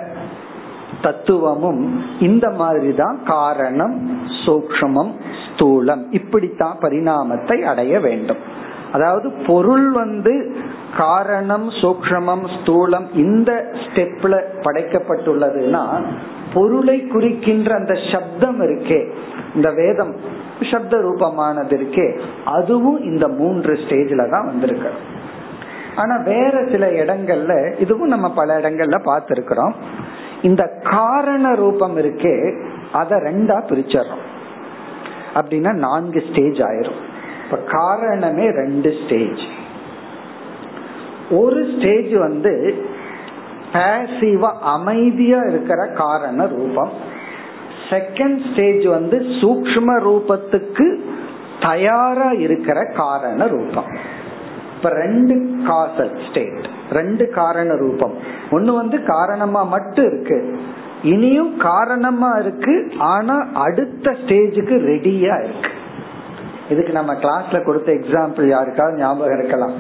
[1.02, 1.82] தத்துவமும்
[2.18, 3.96] இந்த மாதிரி தான் காரணம்
[4.44, 5.12] சூக்ஷமம்
[5.44, 6.02] ஸ்தூலம்.
[6.10, 8.42] இப்படித்தான் பரிணாமத்தை அடைய வேண்டும்.
[8.92, 10.32] அதாவது பொருள் வந்து
[10.96, 13.50] காரணம் சூக்ஷமம் ஸ்தூலம் இந்த
[13.82, 15.84] ஸ்டெப்ல படைக்கப்பட்டுள்ளதுன்னா
[16.54, 19.00] பொருளை குறிக்கின்ற அந்த சப்தம் இருக்கே
[19.54, 20.12] இந்த வேதம்
[20.70, 22.06] சப்த ரூபமானது இருக்கே
[22.44, 24.90] அதுவும் இந்த மூன்று ஸ்டேஜ்ல தான் வந்திருக்கு
[25.96, 29.72] ஆனா வேற சில இடங்கள்ல இதுவும் நம்ம பல இடங்கள்ல பார்த்திருக்கிறோம்.
[30.42, 34.22] இந்த காரண ரூபம் இருக்கே அத ரெண்டா பிரிச்சிடறோம்.
[35.35, 37.00] அப்படின்னா நான்கு ஸ்டேஜ் ஆயிரும்.
[37.44, 39.42] இப்ப காரணமே ரெண்டு ஸ்டேஜ்
[41.31, 42.85] ஒரு ஸ்டேஜ் வந்து
[43.72, 46.90] பேசிவா அமைதியா இருக்கிற காரண ரூபம்.
[47.90, 51.00] செகண்ட் ஸ்டேஜ் வந்து சூக்ம ரூபத்துக்கு
[51.61, 54.20] தயாரா இருக்கிற காரண ரூபம்.
[54.82, 58.14] இப்ப ரெண்டு காசல் ஸ்டேட் ரெண்டு காரண ரூபம்.
[58.50, 60.60] ஒண்ணு வந்து காரணமா மட்டும் இருக்கு.
[61.02, 65.70] இனியும் காரணமா இருக்கு ஆனா அடுத்த ஸ்டேஜுக்கு ரெடியா இருக்கு.
[66.68, 69.72] இதுக்கு நம்ம கிளாஸ்ல கொடுத்த எக்ஸாம்பிள் யாருக்காவது ஞாபகம் இருக்கலாம்.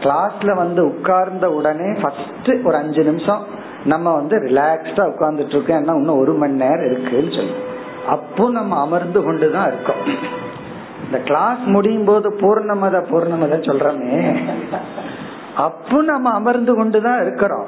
[0.00, 3.44] கிளாஸ்ல வந்து உட்கார்ந்த உடனே ஃபர்ஸ்ட் ஒரு அஞ்சு நிமிஷம்
[3.84, 5.84] நம்ம வந்து ரிலாக்ஸ்டா உட்கார்ந்துட்டு இருக்கோம்.
[5.84, 7.54] ஏன்னா இன்னும் ஒரு மணி நேரம் இருக்குன்னு சொல்லி.
[8.08, 10.36] அப்போ நம்ம அமர்ந்து கொண்டுதான் இருக்கோம்.
[11.10, 14.36] இந்த கிளாஸ் முடியும் போது பூர்ணமத பூர்ணமத சொல்றமே.
[15.56, 17.66] அப்போ நம்ம அமர்ந்து கொண்டுதான் இருக்கிறோம்.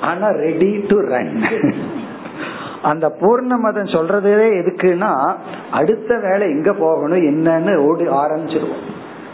[0.00, 1.44] ஆனா ரெடி டு ரன்
[2.82, 5.34] அந்த பூர்ணமதம் சொல்றதே எதுக்குன்னா
[5.70, 8.84] அடுத்த வேலை எங்க போகணும் என்னன்னு ஓடி ஆரம்பிச்சிருவோம்.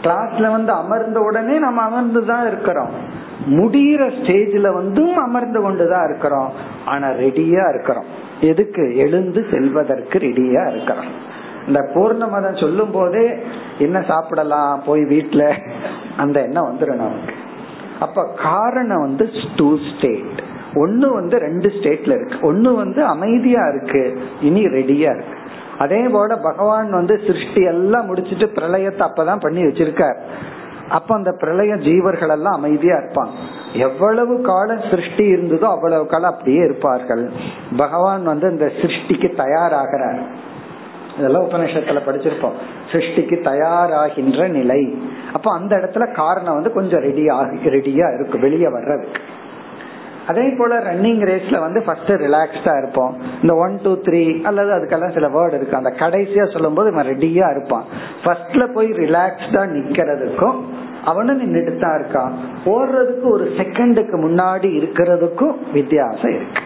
[0.03, 6.51] கிளாஸ்ல வந்து அமர்ந்த உடனே நம்ம அமர்ந்து தான் இருக்கிறோம் முடிகிற ஸ்டேஜ்ல வந்து அமர்ந்து கொண்டுதான் இருக்கிறோம்.
[6.85, 8.05] ஆனா ரெடியா இருக்கிறோம்.
[8.41, 8.97] எதுக்கு?
[8.97, 11.31] எழுந்து செல்வதற்கு ரெடியா இருக்கிறோம்.
[11.67, 13.35] இந்த பூர்ணமதம் சொல்லும் போதே
[13.77, 15.57] என்ன சாப்பிடலாம் போய் வீட்டுல
[16.17, 17.33] அந்த எண்ணம் வந்துடும் நமக்கு.
[17.99, 20.41] அப்ப காரணம் வந்து டூ ஸ்டேட்
[20.75, 22.37] ஒன்னு வந்து ரெண்டு ஸ்டேட்ல இருக்கு.
[22.41, 24.21] ஒன்னு வந்து அமைதியா இருக்கு.
[24.41, 25.37] இனி ரெடியா இருக்கு.
[25.79, 30.17] அதே போல பகவான் வந்து சிருஷ்டி எல்லாம் முடிச்சிட்டு பிரளயத்தை அப்பதான் பண்ணி வச்சிருக்கார்.
[30.89, 33.31] அப்ப அந்த பிரளய ஜீவர்கள் எல்லாம் அமைதியா இருப்பாங்க.
[33.73, 37.31] எவ்வளவு காலம் சிருஷ்டி இருந்ததோ அவ்வளவு காலம் அப்படியே இருப்பார்கள்.
[37.77, 40.21] பகவான் வந்து இந்த சிருஷ்டிக்கு தயாராகிறார்.
[41.17, 42.57] இதெல்லாம் உபநிஷத்துல படிச்சிருப்போம்.
[42.91, 44.97] சிருஷ்டிக்கு தயாராகின்ற நிலை.
[45.33, 49.21] அப்ப அந்த இடத்துல காரணம் வந்து கொஞ்சம் ரெடி ஆகி ரெடியா இருக்கு வெளியே வர்றதுக்கு.
[50.27, 53.17] அதே போல ரன்னிங் ரேஸ்ல வந்து ஃபர்ஸ்ட் ரிலாக்ஸ்டா இருப்போம்.
[53.41, 55.75] இந்த ஒன் டூ த்ரீ அல்லது அதுக்கெல்லாம் சில வேர்டு இருக்கு.
[55.75, 57.83] அந்த கடைசியா சொல்லும் போது இவன் ரெடியா இருப்பான்.
[58.23, 60.59] ஃபர்ஸ்ட்ல போய் ரிலாக்ஸ்டா நிக்கிறதுக்கும்
[61.05, 62.33] அவனும் நின்றுட்டு தான் இருக்கான்.
[62.65, 66.61] ஓடுறதுக்கு ஒரு செகண்டுக்கு முன்னாடி இருக்கிறதுக்கும் வித்தியாசம் இருக்கு.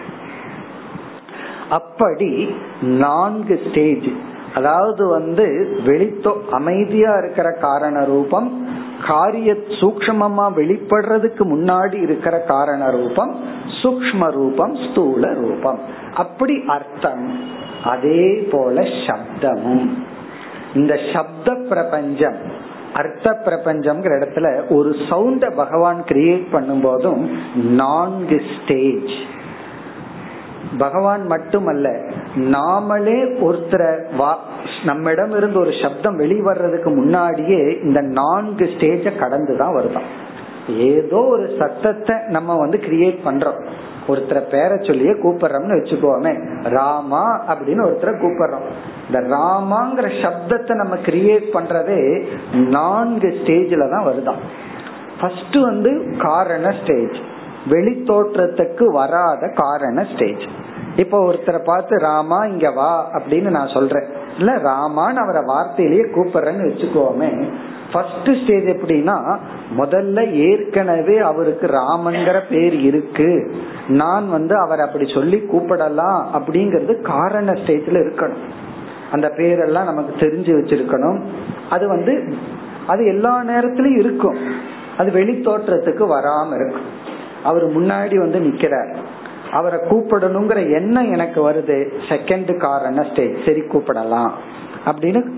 [1.69, 4.07] அப்படி நான்கு ஸ்டேஜ்
[4.57, 5.45] அதாவது வந்து
[5.85, 8.49] வெளித்தோ அமைதியா இருக்கிற காரண ரூபம்
[9.07, 13.33] காரிய சூக்மமா வெளிப்படுறதுக்கு முன்னாடி இருக்கிற காரண ரூபம்
[13.81, 15.79] சூக்ம ரூபம் ஸ்தூல ரூபம்.
[16.15, 17.25] அப்படி அர்த்தம்.
[17.83, 19.87] அதே போல சப்தமும்.
[20.75, 22.39] இந்த சப்த பிரபஞ்சம்
[22.93, 27.23] அர்த்த பிரபஞ்சம்ங்கிற இடத்துல ஒரு சவுண்ட பகவான் கிரியேட் பண்ணும் போதும்
[27.55, 29.13] நான்கு ஸ்டேஜ்
[30.77, 31.89] பகவான் மட்டுமல்ல
[32.35, 33.91] நாமளே ஒருத்தரை
[34.85, 40.07] நம்மிடம் இருந்து ஒரு சப்தம் வெளிவர்றதுக்கு முன்னாடியே இந்த நான்கு ஸ்டேஜ கடந்துதான் வருதான்.
[40.77, 43.59] ஏதோ ஒரு சத்தத்தை நம்ம வந்து கிரியேட் பண்றோம்.
[44.07, 46.33] ஒருத்தரை பேரை சொல்லியே கூப்பிடுறோம்னு வச்சுக்கோமே
[46.69, 48.67] ராமா அப்படின்னு ஒருத்தரை கூப்பிடுறோம்.
[49.07, 54.41] இந்த ராமாங்கிற சப்தத்தை நம்ம கிரியேட் பண்றதே நான்கு ஸ்டேஜ்ல தான் வருதான்.
[55.21, 57.17] ஃபர்ஸ்ட் வந்து காரண ஸ்டேஜ்
[57.69, 60.45] வெளி தோற்றத்துக்கு வராத காரண ஸ்டேஜ்
[60.95, 64.07] இப்போ ஒருத்தரை பார்த்து ராமா இங்க வா அப்படின்னு நான் சொல்றேன்.
[64.37, 67.29] இல்ல ராமான்னு அவரை வார்த்தையிலேயே கூப்பிடுறேன்னு வச்சுக்கோமே.
[67.91, 69.37] ஃபர்ஸ்ட் ஸ்டேஜ் எப்படின்னா
[69.77, 73.55] முதல்ல ஏற்கனவே அவருக்கு ராமங்கிற பேர் இருக்கு.
[73.87, 78.45] நான் வந்து அவர் அப்படி சொல்லி கூப்பிடலாம் அப்படிங்கறது காரண ஸ்டேஜ்ல இருக்கணும்.
[79.11, 81.19] அந்த பேரெல்லாம் நமக்கு தெரிஞ்சு வச்சிருக்கணும்.
[81.69, 82.33] அது வந்து
[82.87, 84.37] அது எல்லா நேரத்திலயும் இருக்கும்.
[84.97, 87.15] அது வெளித்தோற்றத்துக்கு வராம இருக்கும்.
[87.43, 88.95] அவர் முன்னாடி வந்து நிக்கிறார்.
[89.51, 91.93] அவரை கூப்பிடணுங்கிற எண்ணம் எனக்கு வருது.
[92.09, 94.31] செகண்ட் காரண ஸ்டேஜ் சரி கூப்பிடலாம்.
[94.85, 95.31] அப்படின்னு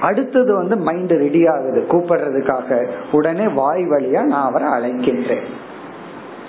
[0.00, 1.86] அடுத்தது வந்து மைண்ட் ரெடி ஆகுது.
[1.92, 5.42] கூப்பிடுறதுக்காக உடனே வாய் வழியா நான் அவரை அழைக்கின்றேன்.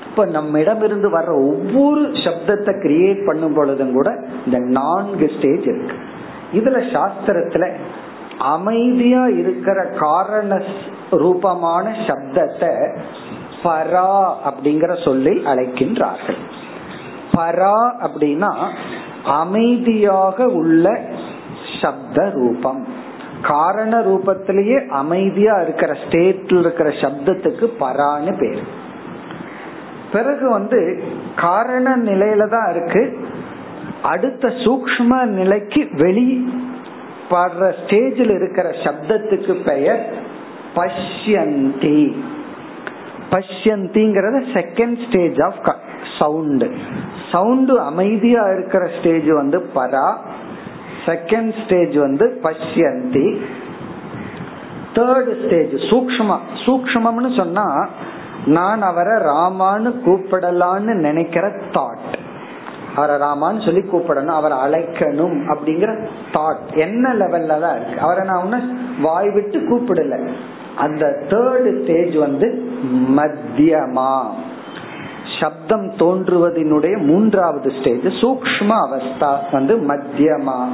[0.10, 5.95] இப்ப நம்மிடம் இருந்து வர்ற ஒவ்வொரு சப்தத்தை கிரியேட் பண்ணும் பொழுதும் கூட இந்த நான்கு ஸ்டேஜ் இருக்கு.
[6.53, 7.73] இதுல சாஸ்திரத்துல
[8.39, 10.62] அமைதியா இருக்கிற காரண
[11.12, 12.97] ரூபமான சப்தத்தை
[13.65, 14.12] பரா
[14.49, 16.41] அப்படிங்கிற சொல்லில் அழைக்கின்றார்கள்.
[17.34, 18.51] பரா அப்படின்னா
[19.23, 21.01] அமைதியாக உள்ள
[21.82, 22.88] சப்த ரூபம்.
[23.41, 28.62] காரண ரூபத்திலேயே அமைதியா இருக்கிற ஸ்டேட்ல இருக்கிற சப்தத்துக்கு பரான்னு பேர்.
[30.12, 31.04] பிறகு வந்து
[31.36, 33.04] காரண நிலையில தான் இருக்கு.
[34.01, 36.54] அடுத்த சூக்ம நிலைக்கு வெளி
[37.30, 40.04] படுற ஸ்டேஜில் இருக்கிற சப்தத்துக்கு பெயர்
[40.75, 42.15] பஷ்யந்தி.
[43.36, 45.76] பஷ்யந்திங்கிறது second stage of
[46.19, 46.65] sound
[47.32, 50.08] sound அமைதியா இருக்கிற ஸ்டேஜ் வந்து பரா
[51.06, 53.26] செகண்ட் ஸ்டேஜ் வந்து பஷ்யந்தி.
[54.93, 57.88] தேர்ட் ஸ்டேஜ் சூக்ம சூக்மம்னு சொன்னா
[58.45, 62.13] நான் அவரை ராமான்னு கூப்பிடலான்னு நினைக்கிற தாட்
[62.95, 68.00] அவரை ராமான்னு சொல்லி கூப்பிடணும் அவரை அழைக்கணும் அப்படிங்கிற தாட் என்ன லெவல்ல தான் இருக்கு?
[68.00, 68.60] அவரை நான் ஒண்ணு
[69.02, 70.28] வாய் விட்டு கூப்பிடல.
[70.78, 74.22] அந்த தேர்டு ஸ்டேஜ் வந்து மத்தியமா.
[75.40, 80.68] சப்தம் தோன்றுவதனுடைய மூன்றாவது ஸ்டேஜ் சூக்ம அவஸ்தா வந்து மத்தியமா.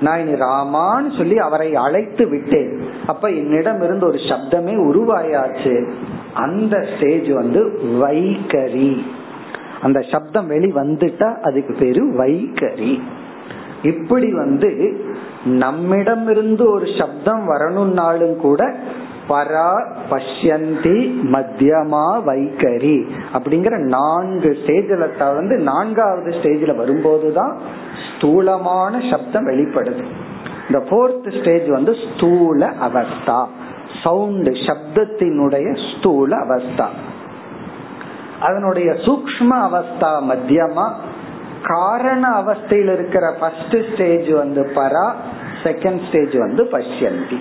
[0.00, 2.88] நான் இனி ராமான்னு சொல்லி அவரை அழைத்து விட்டேன்.
[3.06, 5.90] அப்ப என்னிடம் இருந்து ஒரு சப்தமே உருவாயாச்சு.
[6.34, 9.02] அந்த ஸ்டேஜ் வந்து வைகரி.
[9.82, 13.02] அந்த சப்தம் வெளி வந்துட்டா அதுக்கு பேரு வைகரி.
[13.82, 15.00] இப்படி வந்து
[15.44, 18.74] நம்மிடம் இருந்து ஒரு சப்தம் வரணும்னாலும் கூட
[19.28, 20.96] பரா பஷ்யந்தி
[21.32, 27.58] மத்தியமா வைகரி அப்படிங்கிற நான்கு ஸ்டேஜ்ல தவிர்த்து நான்காவது ஸ்டேஜ்ல வரும்போதுதான்
[28.16, 30.04] ஸ்தூலமான சப்தம் வெளிப்படுது.
[30.70, 33.46] இந்த போர்த் ஸ்டேஜ் வந்து ஸ்தூல அவஸ்தா.
[34.02, 36.86] சவுண்ட் சப்தத்தினுடைய ஸ்தூல அவஸ்தா.
[38.40, 40.92] அதனுடைய சூக்ம அவஸ்தா மத்தியமா
[41.62, 45.12] காரண அவஸ்தையில் இருக்கிற ஃபர்ஸ்ட் ஸ்டேஜ் வந்து பரா
[45.62, 47.38] செகண்ட் ஸ்டேஜ் வந்து பஷ்யந்தி.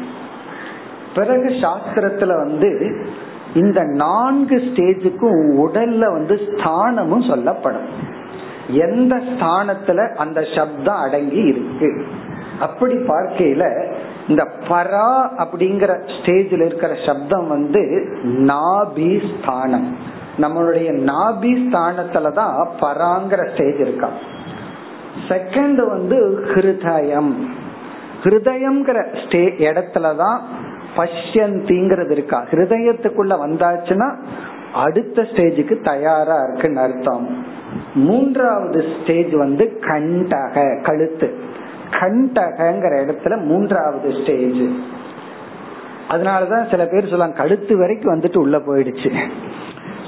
[1.16, 2.96] பிறகு சாஸ்திரத்துல வந்து
[3.56, 8.12] இந்த நான்கு ஸ்டேஜுக்கும் உடல்ல வந்து ஸ்தானமும் சொல்லப்படும்.
[8.68, 12.06] எந்த ஸ்தானத்துல அந்த சப்தம் அடங்கி இருக்கு?
[12.60, 13.94] அப்படி பார்க்கையில
[14.28, 19.98] இந்த பரா அப்படிங்கிற ஸ்டேஜில் இருக்கிற சப்தம் வந்து நாபி ஸ்தானம்.
[20.38, 24.10] நம்மளுடைய நாபி ஸ்தானத்துலதான் பராங்கிற ஸ்டேஜ் இருக்கா?
[25.28, 27.34] செகண்ட் வந்து ஹிருதயம்.
[28.24, 30.38] ஹிருதயம்ங்கிற ஸ்டே இடத்துலதான்
[30.98, 34.16] பஷ்யந்திங்கிறது இருக்கா ஹிருதயத்துக்குள்ள வந்தாச்சுன்னா
[34.74, 37.46] அடுத்த ஸ்டேஜுக்கு தயாரா இருக்குன்னு அர்த்தம்.
[37.94, 41.34] மூன்றாவது ஸ்டேஜ் வந்து கண்டக கழுத்து.
[41.92, 44.62] கண்டகங்கிற இடத்துல மூன்றாவது ஸ்டேஜ்.
[46.10, 49.20] அதனாலதான் சில பேர் சொல்லலாம் கழுத்து வரைக்கும் வந்துட்டு உள்ள போயிடுச்சு.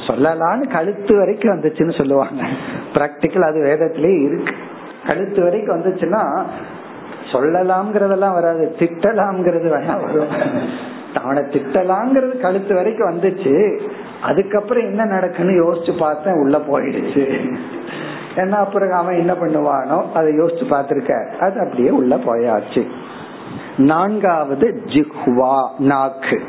[0.07, 2.43] சொல்லலான்னு கழுத்து வரைக்கும் வந்துச்சுன்னு சொல்லுவாங்க.
[2.93, 4.53] பிராக்டிக்கல் அது வேதத்திலேயே இருக்கு.
[5.07, 6.43] கழுத்து வரைக்கும் வந்துச்சுன்னா
[7.35, 8.75] சொல்லலாம்ங்கிறதெல்லாம் வராது.
[8.79, 10.27] திட்டலாம்ங்கிறது வேணா வரும்.
[11.23, 13.79] அவனை திட்டலாங்கிறது கழுத்து வரைக்கும் வந்துச்சு.
[14.21, 17.55] அதுக்கப்புறம் என்ன நடக்குன்னு யோசிச்சு பார்த்தேன் உள்ள போயிடுச்சு.
[18.35, 22.87] ஏன்னா அப்புறம் அவன் என்ன பண்ணுவானோ அதை யோசிச்சு பார்த்திருக்க அது அப்படியே உள்ள போயாச்சு.
[23.77, 26.41] நான்காவது ஜிஹ்வா நாக்கு.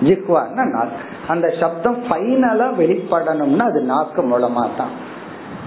[0.00, 1.02] ஜிஹ்வான்னா நாக்கு.
[1.28, 5.10] அந்த சப்தம் ஃபைனலா வெளிப்படணும்னா அது நாக்கு மூலமா தான்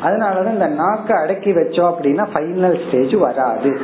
[0.03, 3.79] அதனாலதான் இந்த நாக்கை அடக்கி வச்சோம் அப்படின்னா ஃபைனல் ஸ்டேஜ் வராது.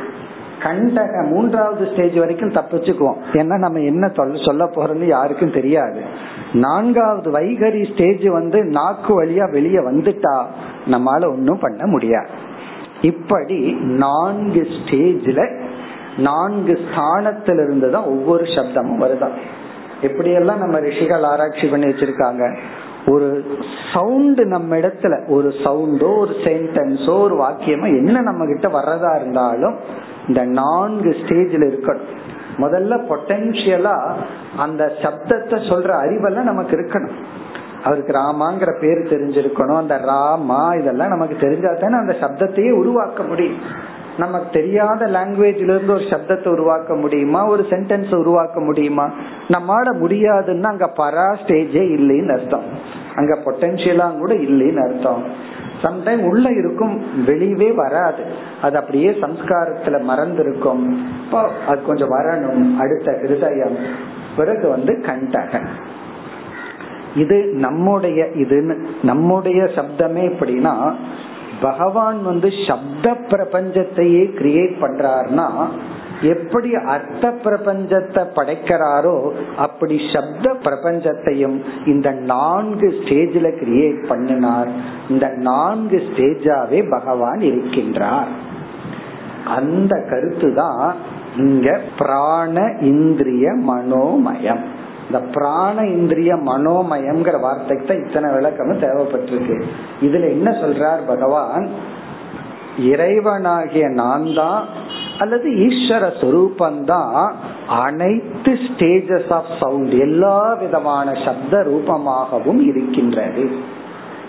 [0.60, 3.16] கண்டக மூன்றாவது ஸ்டேஜ் வரைக்கும் தப்பிச்சுக்குவோம்.
[3.32, 6.02] ஏன்னா நம்ம என்ன சொல்ல சொல்ல போறோம்னு யாருக்கும் தெரியாது.
[6.52, 10.44] நான்காவது வைகரி ஸ்டேஜ் வந்து நாக்கு வழியா வெளியே வந்துட்டா
[10.86, 12.28] நம்மளால ஒன்னும் பண்ண முடியாது.
[13.02, 15.60] இப்படி நான்கு ஸ்டேஜ்ல
[16.16, 19.36] நான்கு ஸ்தானத்திலிருந்து தான் ஒவ்வொரு சப்தமும் வருதான்.
[20.02, 22.56] எப்படியெல்லாம் நம்ம ரிஷிகள் ஆராய்ச்சி பண்ணி வச்சிருக்காங்க.
[23.06, 23.44] ஒரு
[23.92, 29.76] சவுண்ட் நம்ம இடத்துல ஒரு சவுண்டோ ஒரு சென்டென்ஸோ ஒரு வாக்கியமோ என்ன நம்ம கிட்ட வர்றதா இருந்தாலும்
[30.28, 32.10] இந்த நான்கு ஸ்டேஜ்ல இருக்கணும்.
[32.58, 34.12] முதல்ல பொட்டன்சியலா
[34.56, 37.16] அந்த சப்தத்தை சொல்ற அறிவெல்லாம் நமக்கு இருக்கணும்.
[37.84, 39.76] அவருக்கு ராமாங்கிற பேர் தெரிஞ்சிருக்கணும்.
[39.76, 43.58] அந்த ராமா இதெல்லாம் நமக்கு தெரிஞ்சா தானே அந்த சப்தத்தையே உருவாக்க முடியும்.
[44.18, 47.46] நமக்கு தெரியாத லாங்குவேஜ்ல இருந்து ஒரு சப்தத்தை உருவாக்க முடியுமா?
[47.46, 49.10] ஒரு சென்டென்ஸ் உருவாக்க முடியுமா?
[49.48, 52.62] நம்மால முடியாதுன்னா அங்க பரா ஸ்டேஜே இல்லைன்னு அர்த்தம்.
[53.14, 55.22] அங்க பொட்டன்சியலா கூட இல்லைன்னு அர்த்தம்.
[55.82, 58.22] சம்டைம் உள்ள இருக்கும் வெளியவே வராது.
[58.62, 61.06] அது அப்படியே சம்ஸ்காரத்துல மறந்திருக்கும்.
[61.68, 62.76] அது கொஞ்சம் வரணும்.
[62.76, 63.76] அடுத்த ஹிருதயம்.
[64.36, 65.68] பிறகு வந்து கண்டகன்.
[67.16, 70.94] இது நம்முடைய இதுன்னு நம்முடைய சப்தமே எப்படின்னா
[71.62, 75.48] பகவான் வந்து சப்த பிரபஞ்சத்தையே கிரியேட் பண்றாருன்னா
[76.32, 79.14] எப்படி அர்த்த பிரபஞ்சத்தை படைக்கிறாரோ
[79.56, 84.70] அப்படி சப்த பிரபஞ்சத்தையும் இந்த நான்கு ஸ்டேஜில் கிரியேட் பண்ணினார்.
[85.08, 88.30] இந்த நான்கு ஸ்டேஜாவே பகவான் இருக்கின்றார்.
[89.56, 90.84] அந்த கருத்து தான்
[91.36, 92.56] இங்க பிராண
[92.92, 94.62] இந்திரிய மனோமயம்.
[95.12, 99.62] இந்த பிராண இந்திரிய மனோமயம்ங்கிற வார்த்தைக்கு தான் இத்தனை விளக்கமும் தேவைப்பட்டிருக்கு.
[100.00, 101.68] இதுல என்ன சொல்றார் பகவான்?
[102.80, 104.64] இறைவனாகிய நான் தான்
[105.18, 107.32] அல்லது ஈஸ்வர சுரூபந்தான்
[107.68, 113.50] அனைத்து ஸ்டேஜஸ் ஆஃப் சவுண்ட் எல்லா விதமான சப்த ரூபமாகவும் இருக்கின்றது.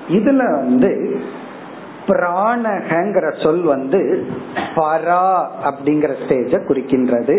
[0.10, 1.22] இதுல வந்து
[2.08, 4.26] பிராணகங்கிற சொல் வந்து
[4.76, 5.28] பரா
[5.64, 7.36] அப்படிங்கிற ஸ்டேஜ குறிக்கின்றது.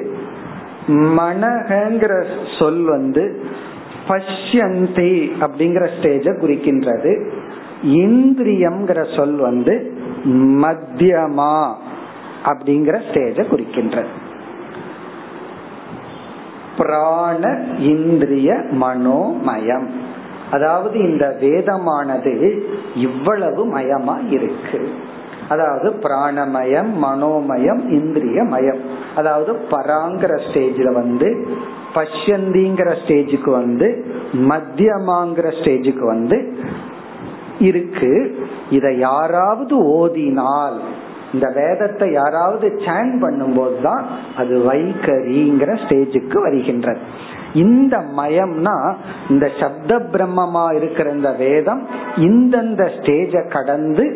[0.89, 2.25] மனகங்கிற
[2.59, 3.45] சொல் வந்து
[4.09, 7.31] பஷ்யந்தி அப்படிங்கிற ஸ்டேஜ குறிக்கின்றது.
[7.85, 9.93] இந்திரியம்ங்கிற சொல் வந்து
[10.35, 11.73] மத்தியமா
[12.45, 14.13] அப்படிங்கிற ஸ்டேஜ குறிக்கின்றது.
[16.79, 19.89] பிராண இந்திரிய மனோமயம்.
[20.51, 22.63] அதாவது இந்த வேதமானது
[22.95, 24.93] இவ்வளவு மயமா இருக்கு.
[25.49, 28.81] அதாவது பிராணமயம் மனோமயம் இந்திரிய மயம்
[29.15, 31.47] அதாவது பராங்கிற ஸ்டேஜ்ல வந்து
[31.95, 34.05] பஷ்யந்திங்கிற ஸ்டேஜுக்கு வந்து
[34.53, 36.39] மத்தியமாங்கிற ஸ்டேஜுக்கு வந்து
[37.59, 38.13] இருக்கு.
[38.71, 40.79] இதை யாராவது ஓதினால்
[41.33, 44.05] இந்த வேதத்தை யாராவது சேன் பண்ணும்போது தான்
[44.37, 47.01] அது வைகரிங்கிற ஸ்டேஜுக்கு வருகின்றது.
[47.55, 48.77] இந்த மயம்னா
[49.31, 51.83] இந்த சப்த பிரம்மமா இருக்கிற இந்த வேதம்
[52.17, 54.07] இந்தந்த ஸ்டேஜ கடந்து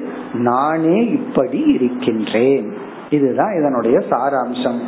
[0.48, 2.66] நானே இப்படி இருக்கின்றேன்.
[3.10, 4.80] இதுதான் இதனுடைய சாராம்சம்.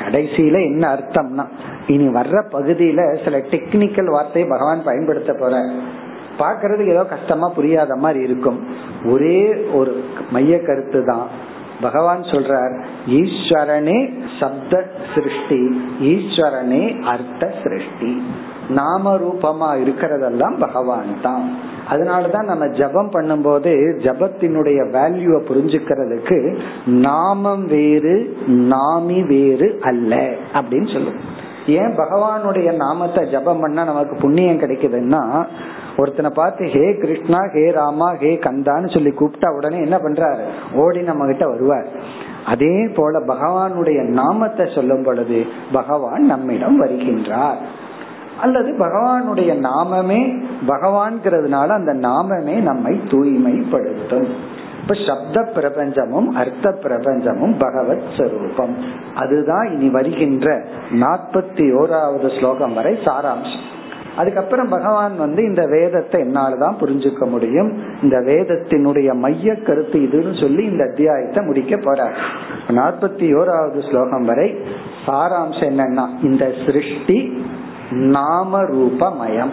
[0.00, 1.44] கடைசியில என்ன அர்த்தம்னா
[1.86, 5.62] இனி வர்ற பகுதியில சில டெக்னிக்கல் வார்த்தையை பகவான் பயன்படுத்த போற
[6.38, 8.58] பாக்குறதுக்கு ஏதோ கஷ்டமா புரியாத மாதிரி இருக்கும்.
[9.12, 9.40] ஒரே
[9.74, 9.92] ஒரு
[10.30, 11.26] மைய கருத்து தான்
[11.80, 12.74] பகவான் சொல்றார்
[13.06, 13.98] ஈஸ்வரனே
[14.40, 15.62] சப்த சிருஷ்டி
[16.00, 18.22] ஈஸ்வரனே அர்த்த சிருஷ்டி
[18.68, 21.46] நாம ரூபமா இருக்கிறதெல்லாம் பகவான் தான்.
[21.90, 23.72] அதனாலதான் நம்ம ஜபம் பண்ணும்போது
[24.06, 30.14] ஜபத்தினுடைய வேல்யூவை புரிஞ்சுக்கிறதுக்கு நாமம் வேறு நாமி வேறு அல்ல
[30.54, 31.46] அப்படின்னு சொல்லுவோம்.
[31.68, 35.46] ஏன் பகவானுடைய நாமத்தை ஜபம் பண்ணா நமக்கு புண்ணியம் கிடைக்குதுன்னா
[35.96, 40.42] ஒருத்தனை பார்த்து ஹே கிருஷ்ணா ஹே ராமா ஹே கந்தான்னு சொல்லி கூப்பிட்டா உடனே என்ன பண்றாரு?
[40.74, 41.86] ஓடி நம்ம கிட்ட வருவார்.
[42.46, 47.56] அதே போல பகவானுடைய நாமத்தை சொல்லும் பொழுது பகவான் நம்மிடம் வருகின்றார்.
[48.40, 50.20] அல்லது பகவானுடைய நாமமே
[50.66, 54.56] பகவான்கிறதுனால அந்த நாமமே நம்மை தூய்மைப்படுத்தும்.
[54.88, 58.76] இப்ப சப்த பிரபஞ்சமும் அர்த்த பிரபஞ்சமும் பகவத் ஸ்வரூபம்.
[59.14, 63.66] அதுதான் இனி வருகின்ற நாற்பத்தி ஓராவது ஸ்லோகம் வரை சாராம்சம்.
[64.16, 67.78] அதுக்கப்புறம் பகவான் வந்து இந்த வேதத்தை என்னாலதான் புரிஞ்சுக்க முடியும்.
[68.02, 72.14] இந்த வேதத்தினுடைய மைய கருத்து இதுன்னு சொல்லி இந்த அத்தியாயத்தை முடிக்க போறார்.
[72.68, 74.56] நாற்பத்தி ஓராவது ஸ்லோகம் வரை
[75.06, 77.44] சாராம்சம் என்னன்னா இந்த சிருஷ்டி
[77.90, 79.52] நாம ரூபமயம்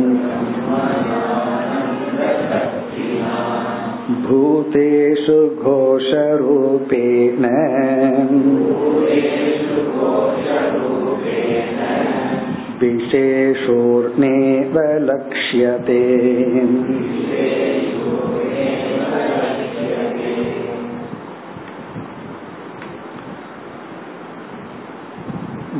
[4.25, 7.43] भूतेषु घोषरूपेण
[12.79, 16.01] विशेषोर्णेव लक्ष्यते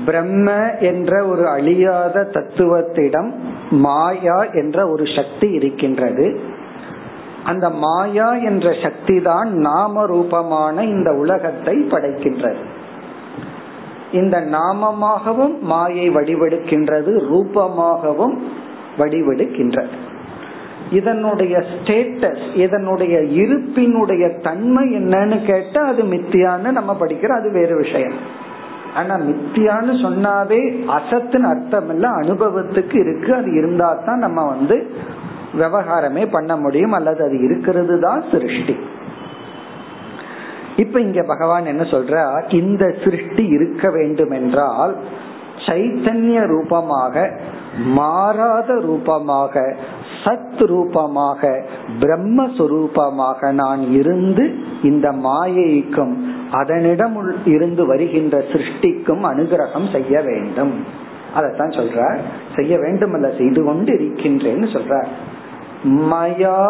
[0.05, 0.49] பிரம்ம
[0.81, 3.29] என்ற ஒரு அழியாத தத்துவத்திடம்
[3.79, 6.25] மாயா என்ற ஒரு சக்தி இருக்கின்றது
[7.43, 12.61] அந்த மாயா என்ற சக்தி தான் நாம ரூபமான இந்த உலகத்தை படைக்கின்றது
[14.12, 18.36] இந்த நாமமாகவும் மாயை வடிவெடுக்கின்றது ரூபமாகவும்
[18.98, 19.88] வடிவெடுக்கின்றது.
[20.90, 28.12] இதனுடைய ஸ்டேட்டஸ் இதனுடைய இருப்பினுடைய தன்மை என்னன்னு கேட்டா அது மித்தியான்னு நம்ம படிக்கிறோம் அது வேறு விஷயம்.
[28.94, 34.86] ஆனா மித்தியான்னு சொன்னாவே அசத்துன்னு அர்த்தம் இல்ல அனுபவத்துக்கு இருக்கு அது இருந்தா தான் நம்ம வந்து
[35.54, 38.76] விவகாரமே பண்ண முடியும் அல்லது அது இருக்கிறது தான் சிருஷ்டி.
[40.78, 42.14] இப்ப இங்க பகவான் என்ன சொல்ற
[42.50, 44.96] இந்த சிருஷ்டி இருக்க வேண்டும் என்றால்
[45.66, 47.14] சைத்தன்ய ரூபமாக
[47.86, 49.76] மாறாத ரூபமாக
[50.24, 51.40] சத் ரூபமாக
[52.00, 54.44] பிரம்மஸ்வரூபமாக நான் இருந்து
[54.82, 56.14] இந்த மாயைக்கும்
[56.50, 60.74] அதனிடம் இருந்து வருகின்ற சிருஷ்டிக்கும் அனுகிரகம் செய்ய வேண்டும்.
[61.36, 61.98] அதத்தான் சொல்ற
[62.56, 64.94] செய்ய வேண்டும் அல்ல செய்து கொண்டு இருக்கின்றேன்னு சொல்ற
[66.10, 66.60] மயா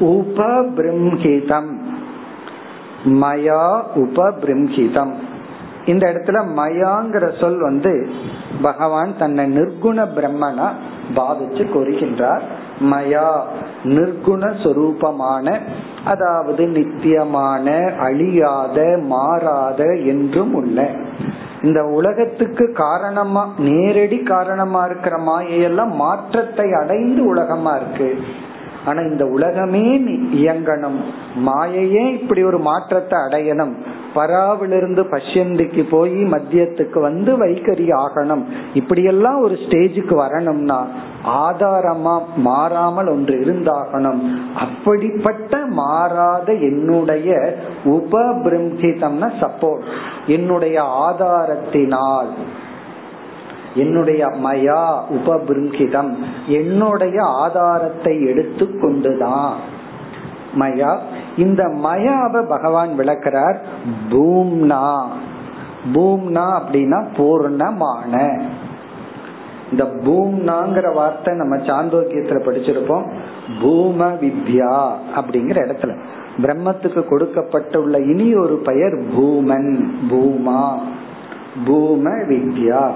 [0.00, 1.72] உபபிரம்ஹிதம்
[3.04, 5.14] மயா உபபிரம்ஹிதம்
[5.86, 8.10] இந்த இடத்துல மயாங்கிற சொல் வந்து
[8.62, 10.68] பகவான் தன்னை நிர்குண பிரம்மனா
[11.16, 12.44] பாவிச்சு கூறுகின்றார்.
[12.80, 13.28] மயா
[13.84, 15.58] நிர்குண சொரூபமான
[16.04, 20.90] அதாவது நித்தியமான அழியாத மாறாத என்றும் உள்ள.
[21.62, 28.18] இந்த உலகத்துக்கு காரணமா நேரடி காரணமா இருக்கிற மாயையெல்லாம் மாற்றத்தை அடைந்து உலகமா இருக்கு.
[28.84, 29.98] ஆனா இந்த உலகமே
[30.44, 30.98] இயங்கணும்.
[31.46, 33.74] மாயையே இப்படி ஒரு மாற்றத்தை அடையணும்.
[34.14, 38.44] பராவிலிருந்து பஷ்யந்திக்கு போய் மத்தியத்துக்கு வந்து வைக்கறி ஆகணும்.
[38.74, 40.86] இப்படியெல்லாம் ஒரு ஸ்டேஜுக்கு வரணும்னா
[41.26, 44.20] ஆதாரமா மாறாமல் ஒன்று இருந்தாகணும்.
[44.54, 49.84] அப்படிப்பட்ட மாறாத என்னுடைய உபபிரம்சிதம்னா சப்போர்ட்
[50.26, 52.30] என்னுடைய ஆதாரத்தினால்
[53.74, 56.14] என்னுடைய மயா உபபிருங்கிதம்.
[56.46, 59.56] என்னுடைய ஆதாரத்தை எடுத்து கொண்டுதான்.
[60.58, 60.98] மயா
[61.36, 63.56] இந்த மயாவை பகவான் விளக்கிறார்
[64.10, 65.02] பூம்னா.
[65.92, 68.42] பூம்னா அப்படின்னா பூர்ணமான.
[69.70, 73.12] இந்த பூம்னாங்கிற வார்த்தை நம்ம சாந்தோக்கியத்துல படிச்சிருப்போம்.
[73.62, 75.98] பூம வித்யா அப்படிங்கிற இடத்துல.
[76.42, 80.78] பிரம்மத்துக்கு கொடுக்கப்பட்டுள்ள இனி ஒரு பெயர் பூமன் பூமா.
[81.66, 82.90] பூம வித்யா.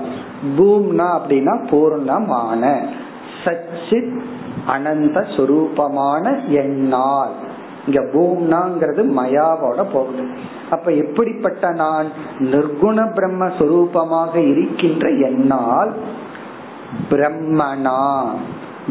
[0.58, 2.76] பூம்னா அப்படின்னா பூர்ணமான
[3.44, 4.20] சச்சித்
[4.66, 7.34] அனந்த சுரூபமான எண்ணால்.
[7.86, 10.24] இங்க பூம்னாங்கிறது மயாவோட போகுது.
[10.70, 12.06] அப்ப எப்படிப்பட்ட நான்
[12.38, 15.92] நிர்குண பிரம்ம சுரூபமாக இருக்கின்ற என்னால்
[17.10, 18.24] பிரம்மனா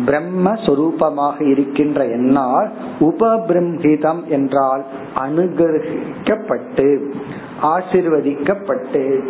[0.06, 4.86] பிரம்மஸ்வரூபமாக இருக்கின்ற என்னால் உபபிரம்ஹிதம் என்றால்
[5.20, 7.14] அனுகிரகிக்கப்பட்டு
[7.62, 9.24] ஆசிர்வதிக்கப்பட்டு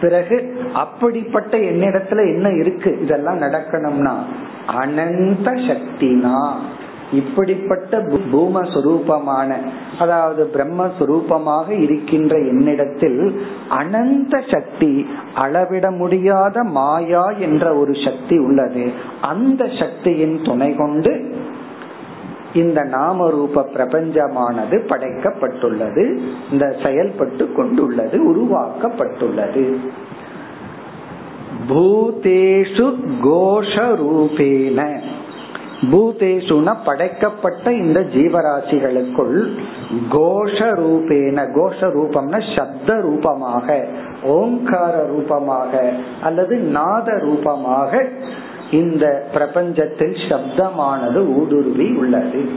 [0.00, 0.36] பிறகு
[0.74, 2.98] அப்படிப்பட்ட என்னிடத்துல என்ன இருக்கு?
[3.02, 4.14] இதெல்லாம் நடக்கணும்னா
[4.66, 6.40] அனந்த சக்தினா.
[7.12, 7.98] இப்படிப்பட்ட
[8.32, 9.56] பூமஸ்வரூபமான
[9.98, 18.92] அதாவது பிரம்மஸ்வரூபமாக இருக்கின்ற என்னிடத்தில் அனந்த சக்தி அளவிட முடியாத மாயா என்ற ஒரு சக்தி உள்ளது.
[19.20, 21.34] அந்த சக்தியின் துணை கொண்டு
[22.62, 26.04] இந்த நாம ரூப பிரபஞ்சமானது படைக்கப்பட்டுள்ளது
[26.52, 29.64] இந்த செயல்பட்டு கொண்டுள்ளது உருவாக்கப்பட்டுள்ளது.
[31.68, 32.86] பூதேஷு
[33.22, 34.80] கோஷ ரூபேன
[35.90, 39.38] பூதேஷுன படைக்கப்பட்ட இந்த ஜீவராசிகளுக்குள்
[40.10, 43.76] கோஷ ரூபேன கோஷ ரூபம்னா சப்த ரூபமாக
[44.36, 45.72] ஓங்கார ரூபமாக
[46.22, 47.92] அல்லது நாத ரூபமாக
[48.70, 52.50] இந்த பிரபஞ்சத்தில் சப்தமானது ஊடுருவி உள்ளது.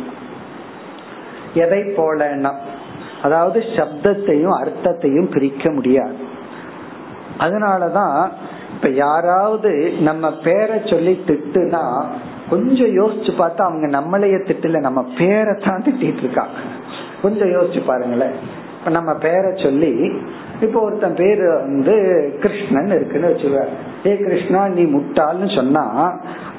[1.54, 2.54] எதை போலன்னா
[3.24, 6.16] அதாவது சப்தத்தையும் அர்த்தத்தையும் பிரிக்க முடியாது.
[7.40, 8.32] அதனாலதான்
[8.76, 12.06] இப்ப யாராவது நம்ம பேரை சொல்லி திட்டுனா
[12.50, 16.60] கொஞ்சம் யோசிச்சு பார்த்தா அவங்க நம்மளைய திட்டல நம்ம பேரை தான் திட்டிட்டு இருக்காங்க.
[17.22, 18.34] கொஞ்சம் யோசிச்சு பாருங்களேன்.
[18.80, 20.22] இப்ப நம்ம பேரை சொல்லி
[20.62, 21.94] இப்போ ஒருத்தன் பேரு வந்து
[22.42, 23.72] கிருஷ்ணன் இருக்குன்னு வச்சுருவார்
[24.06, 25.84] ஏ கிருஷ்ணா நீ முட்டாள்னு சொன்னா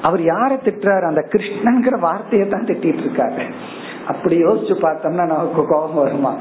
[0.01, 1.01] அவர் யார திட்டுறாரு?
[1.01, 3.43] அந்த கிருஷ்ணன்கிற வார்த்தையை தான் திட்டிட்டு இருக்காரு.
[4.07, 6.35] அப்படி யோசிச்சு பார்த்தோம்னா நமக்கு கோபம் வருமா?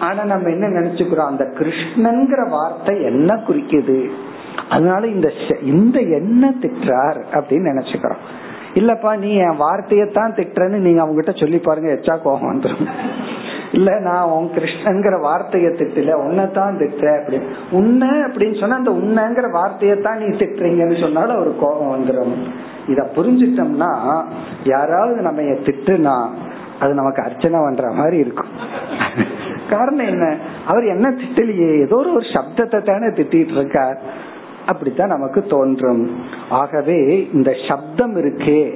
[0.00, 1.30] ஆனா நம்ம என்ன நினைச்சுக்கிறோம்?
[1.32, 4.10] அந்த கிருஷ்ணன்கிற வார்த்தை என்ன குறிக்குது?
[4.68, 5.32] அதனால இந்த
[5.62, 8.22] இந்த என்ன திட்டுறார் அப்படின்னு நினைச்சுக்கிறோம்.
[8.74, 12.88] இல்லப்பா நீ என் வார்த்தையத்தான் திட்டுறன்னு நீங்க அவங்க கிட்ட சொல்லி பாருங்க எச்சா கோபம் வந்துடும்
[13.76, 17.40] இல்ல நான் உன் கிருஷ்ணங்கிற வார்த்தைய திட்டல உன்னைத்தான் திட்டுற அப்படி.
[17.70, 22.34] உன்ன அப்படின்னு சொன்னா அந்த உன்னங்கிற வார்த்தையத்தான் நீ திட்டுறீங்கன்னு சொன்னாலும் ஒரு கோபம் வந்துடும்
[22.88, 24.22] இத புரிஞ்சிட்டோம்னா
[24.64, 26.28] யாராவது நம்ம திட்டுனா
[26.80, 28.48] அது நமக்கு அர்ச்சனை பண்ற மாதிரி இருக்கும்.
[29.70, 30.36] காரணம் என்ன?
[30.66, 31.80] அவர் என்ன திட்டலையே?
[31.80, 34.02] ஏதோ ஒரு சப்தத்தை தானே திட்டிட்டு இருக்கார்.
[34.66, 36.10] அப்படித்தான் நமக்கு தோன்றும்.
[36.50, 38.74] ஆகவே இந்த சப்தம் இருக்கே.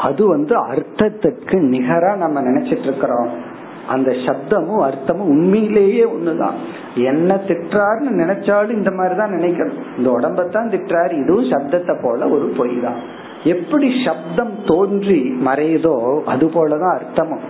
[0.00, 3.49] அது வந்து அர்த்தத்துக்கு நிகரா நம்ம நினைச்சிட்டு இருக்கிறோம்.
[3.90, 6.56] அந்த சப்தமும் அர்த்தமும் உண்மையிலேயே ஒண்ணுதான்.
[6.94, 9.98] என்ன திட்டாருன்னு நினைச்சாலும் இந்த மாதிரிதான் நினைக்கணும்.
[9.98, 16.98] இந்த உடம்பத்தான் திட்டாரு இதுவும் சப்தத்தை போல ஒரு பொய் தான் எப்படி சப்தம் தோன்றி மறையுதோ அது போலதான்
[16.98, 17.44] அர்த்தமும்.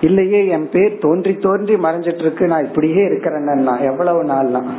[0.00, 4.70] இல்லையே என் பேர் தோன்றி தோன்றி மறைஞ்சிட்டு இருக்கு நான் இப்படியே இருக்கிறேன்னா எவ்வளவு நாள்லாம்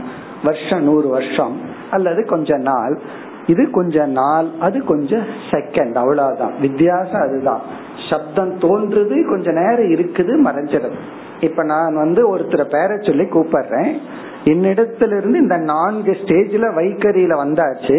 [0.43, 1.57] வருஷம் நூறு வருஷம்.
[1.91, 2.99] அல்லது கொஞ்ச நாள்.
[3.47, 4.47] இது கொஞ்ச நாள்.
[4.59, 6.53] அது கொஞ்சம் செகண்ட் அவ்வளவுதான்.
[6.61, 7.61] வித்தியாசம் அதுதான்.
[8.09, 10.97] சப்தம் தோன்றுது கொஞ்ச நேரம் இருக்குது மறைஞ்சிடும்
[11.41, 13.91] இப்ப நான் வந்து ஒருத்தரை பேரை சொல்லி கூப்பிடுறேன்.
[14.43, 17.97] என்னிடத்துல இருந்து இந்த நான்கு ஸ்டேஜ்ல வைக்கரியில வந்தாச்சு.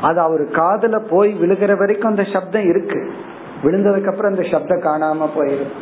[0.00, 3.00] அது அவரு காதல போய் விழுகிற வரைக்கும் அந்த சப்தம் இருக்கு.
[3.62, 5.74] விழுந்ததுக்கு அப்புறம் அந்த சப்தம் காணாம போயிடும்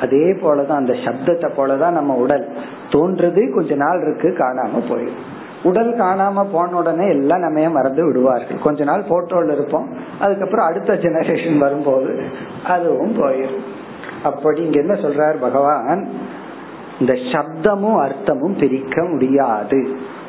[0.00, 2.48] அதே போலதான் அந்த சப்தத்தை போலதான் நம்ம உடல்.
[2.90, 8.58] தோன்றது கொஞ்ச நாள் இருக்கு காணாம போயிடும் உடல் காணாம போன உடனே எல்லாம் நம்ம மறந்து விடுவார்கள்?
[8.58, 9.88] கொஞ்ச நாள் போட்டோல இருப்போம்.
[10.20, 12.20] அதுக்கப்புறம் அடுத்த ஜெனரேஷன் வரும்போது
[12.64, 13.64] அதுவும் போயிடும்
[14.22, 16.08] அப்படி இங்க என்ன சொல்றார் பகவான்?
[17.00, 19.88] இந்த சப்தமும் அர்த்தமும் பிரிக்க முடியாது.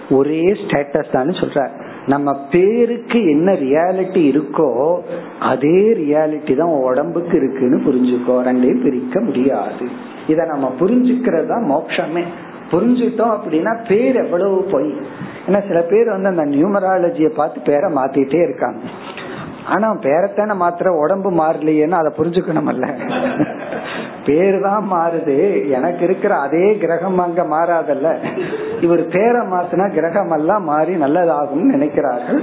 [0.10, 1.70] ஒரே ஸ்டேட்டஸ் தான் சொல்ற
[2.06, 5.00] நம்ம பேருக்கு என்ன ரியாலிட்டி இருக்கோ
[5.40, 8.36] அதே ரியாலிட்டி தான் உடம்புக்கு இருக்குன்னு புரிஞ்சுக்கோ.
[8.48, 9.90] ரெண்டையும் பிரிக்க முடியாது.
[10.28, 12.24] இத நம்ம புரிஞ்சுக்கிறது தான் மோட்சமே.
[12.72, 14.92] புரிஞ்சுட்டோம் அப்படின்னா பேர் எவ்வளவு பொய்.
[15.48, 18.82] ஏன்னா சில பேர் வந்து அந்த நியூமராலஜியை பார்த்து பேரை மாத்திட்டே இருக்காங்க.
[19.74, 22.88] ஆனா பேரத்தான மாத்திர உடம்பு மாறலையேன்னு அதை புரிஞ்சுக்கணும்ல
[24.28, 25.36] பேர் தான் மாறுது.
[25.78, 28.10] எனக்கு இருக்கிற அதே கிரகம் அங்க மாறாதல்ல.
[28.86, 32.42] இவர் பேரை மாத்தினா கிரகம் எல்லாம் மாறி நல்லதாகும் நினைக்கிறார்கள்.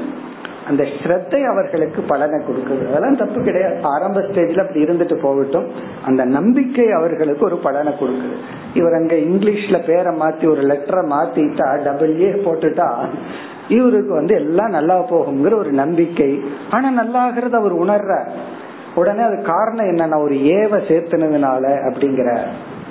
[0.69, 2.89] அந்த ஸ்ரத்தை அவர்களுக்கு பலனை கொடுக்குது.
[2.89, 3.77] அதெல்லாம் தப்பு கிடையாது.
[3.83, 5.67] ஆரம்ப ஸ்டேஜ்ல அப்படி இருந்துட்டு போகட்டும்.
[6.05, 8.37] அந்த நம்பிக்கை அவர்களுக்கு ஒரு பலனை கொடுக்குது.
[8.75, 12.89] இவர் அங்க இங்கிலீஷ்ல பேரை மாத்தி ஒரு லெட்டரை மாத்திட்டா டபிள்யூ போட்டுட்டா
[13.69, 16.41] இவருக்கு வந்து எல்லாம் நல்லா போகுங்கிற ஒரு நம்பிக்கை.
[16.71, 18.13] ஆனா நல்லாகிறத அவர் உணர்ற
[18.95, 22.39] உடனே அது காரணம் என்னன்னா ஒரு ஏவ சேர்த்துனதுனால அப்படிங்கிற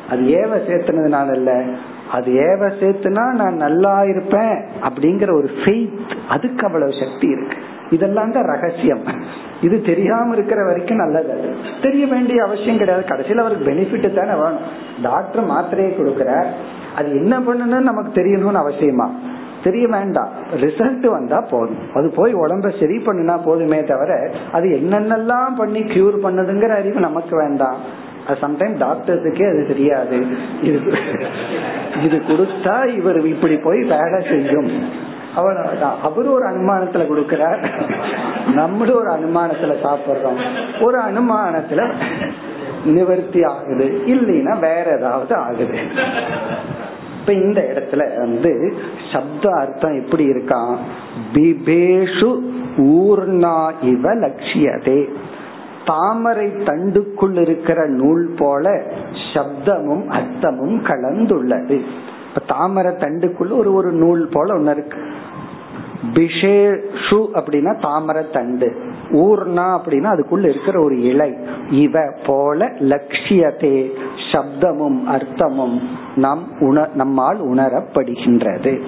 [0.10, 1.52] அது ஏவ சேர்த்துனதுனால இல்ல
[2.12, 4.58] அது ஏவ சேர்த்துனா நான் நல்லா இருப்பேன்
[4.90, 6.00] அப்படிங்கிற ஒரு ஃபெய்த்
[6.30, 7.58] அதுக்கு அவ்வளவு சக்தி இருக்கு.
[7.90, 9.04] இதெல்லாம் தான் ரகசியம்.
[9.62, 11.56] இது தெரியாம இருக்கிற வரைக்கும் நல்லது அது.
[11.82, 13.06] தெரிய வேண்டிய அவசியம் கிடையாது.
[13.06, 14.60] கடைசியில் அவருக்கு பெனிஃபிட் தானே வேணும்.
[15.02, 16.46] டாக்டர் மாத்திரையை கொடுக்கிறார்.
[16.96, 19.10] அது என்ன பண்ணணும்னு நமக்கு தெரியணும்னு அவசியமா?
[19.64, 20.30] தெரிய வேண்டாம்.
[20.56, 21.78] ரிசல்ட் வந்தா போதும்.
[21.94, 28.04] அது போய் உடம்ப சரி பண்ணுனா போதுமே தவிர அது என்னென்னலாம் பண்ணி கியூர் பண்ணுதுங்கிற அறிவு நமக்கு வேண்டாம்.
[28.28, 30.26] அது சம்டைம் டாக்டர்ஸுக்கே அது தெரியாது.
[30.62, 30.80] இது
[32.04, 34.90] இது கொடுத்தா இவர் இப்படி போய் வேலை செய்யும்.
[35.36, 37.70] அவர் அவரு ஒரு அனுமானத்துல கொடுக்கிறார்.
[38.54, 40.42] நம்மளும் ஒரு அனுமானத்துல சாப்பிடுறோம்.
[40.82, 41.94] ஒரு அனுமானத்துல
[42.86, 44.02] நிவர்த்தி ஆகுது.
[44.08, 45.80] இல்லைன்னா வேற ஏதாவது ஆகுது.
[47.20, 48.76] இப்ப இந்த இடத்துல வந்து
[49.14, 50.76] சப்த அர்த்தம் எப்படி இருக்கான்
[51.34, 52.40] பிபேஷு
[52.78, 55.10] ஊர்ணா இவ லட்சியதே.
[55.86, 58.84] தாமரை தண்டுக்குள் இருக்கிற நூல் போல
[59.34, 61.82] சப்தமும் அர்த்தமும் கலந்துள்ளது.
[62.48, 64.98] தாமரை தண்டுக்குள்ள ஒரு ஒரு நூல் போல ஒன்னு இருக்கு.
[66.14, 68.76] பிஷேஷு அப்படின்னா தாமரை தண்டு.
[69.12, 71.38] ஊர்னா அப்படின்னா அதுக்குள்ள இருக்கிற ஒரு இலை.
[71.70, 73.92] இவ போல லட்சியத்தே
[74.32, 75.82] சப்தமும் அர்த்தமும்
[76.16, 78.82] நம் உண நம்மால் உணரப்படுகின்றது.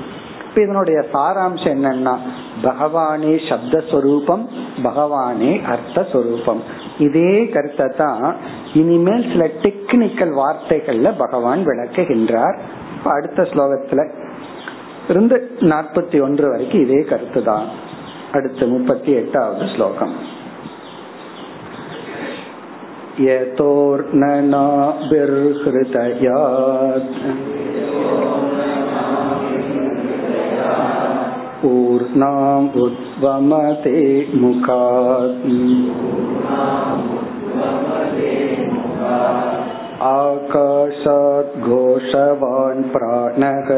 [0.50, 2.18] இப்ப இதனுடைய சாராம்சம் என்னன்னா
[2.64, 4.46] பகவானே சப்தஸ்வரூபம்
[4.84, 6.62] பகவானே அர்த்தஸ்வரூபம்.
[6.99, 8.25] இதே கருத்தை தான்
[8.75, 12.59] இனிமேல் சில டெக்னிக்கல் வார்த்தைகள்ல பகவான் விளக்குகின்றார்
[13.13, 14.03] அடுத்த ஸ்லோகத்துல
[15.09, 15.37] இருந்து
[15.67, 17.67] நாற்பத்தி ஒன்று வரைக்கும் இதே கருத்து தான்
[18.33, 20.15] அடுத்து முப்பத்தி எட்டாவது ஸ்லோகம்
[25.83, 27.17] यतोर्ननाभिर्हृदयात्
[31.67, 33.99] ऊर्णाम् उद्वमते
[34.35, 35.45] मुखात्
[40.13, 43.69] आकाशात् घोषवान् प्राणः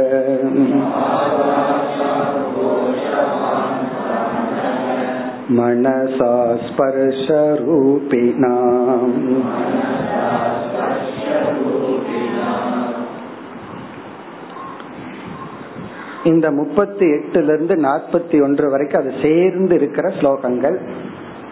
[5.56, 6.32] मनसा
[6.66, 8.22] स्पर्शरूपिणाम्
[16.30, 20.76] இந்த முப்பத்தி எட்டுல இருந்து நாற்பத்தி ஒன்று வரைக்கும் அது சேர்ந்து இருக்கிற ஸ்லோகங்கள்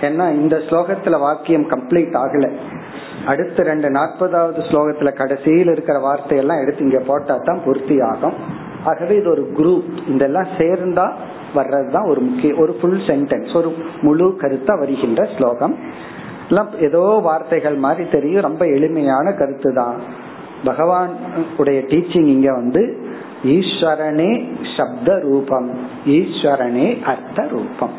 [0.02, 2.48] ஏன்னா இந்த ஸ்லோகத்துல வாக்கியம் கம்ப்ளீட் ஆகல.
[3.26, 8.38] அடுத்த ரெண்டு நாற்பதாவது ஸ்லோகத்துல கடைசியில் இருக்கிற வார்த்தையெல்லாம் எடுத்து இங்க போட்டா தான் பூர்த்தி ஆகும்.
[8.84, 11.08] ஆகவே இது ஒரு குரூப் இதெல்லாம் சேர்ந்தா
[11.56, 13.70] வர்றதுதான் ஒரு முக்கிய ஒரு ஃபுல் சென்டென்ஸ் ஒரு
[14.02, 15.76] முழு கருத்தா வருகின்ற ஸ்லோகம்.
[16.50, 19.98] எல்லாம் ஏதோ வார்த்தைகள் மாதிரி தெரியும் ரொம்ப எளிமையான கருத்து தான்
[20.64, 21.12] பகவான்
[21.58, 22.84] உடைய டீச்சிங் இங்க வந்து
[23.44, 24.32] ஈஸ்வரனே
[24.78, 25.70] சப்த ரூபம்
[26.06, 27.96] ஈஸ்வரனே அர்த்த ரூபம்.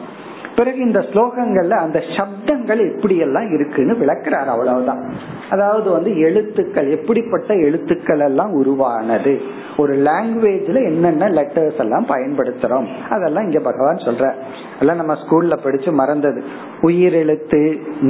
[0.58, 5.02] பிறகு இந்த ஸ்லோகங்கள்ல அந்த சப்தங்கள் எப்படி எல்லாம் இருக்குன்னு விளக்குறாரு அவ்வளவுதான்.
[5.50, 9.34] அதாவது வந்து எழுத்துக்கள் எப்படிப்பட்ட எழுத்துக்கள் எல்லாம் உருவானது.
[9.76, 12.88] ஒரு லாங்குவேஜ்ல என்னென்ன லெட்டர்ஸ் எல்லாம் பயன்படுத்துறோம்.
[13.10, 14.32] அதெல்லாம் இங்க பகவான் சொல்ற
[14.80, 16.40] எல்லாம் நம்ம ஸ்கூல்ல படிச்சு மறந்தது.
[16.80, 17.62] உயிர் எழுத்து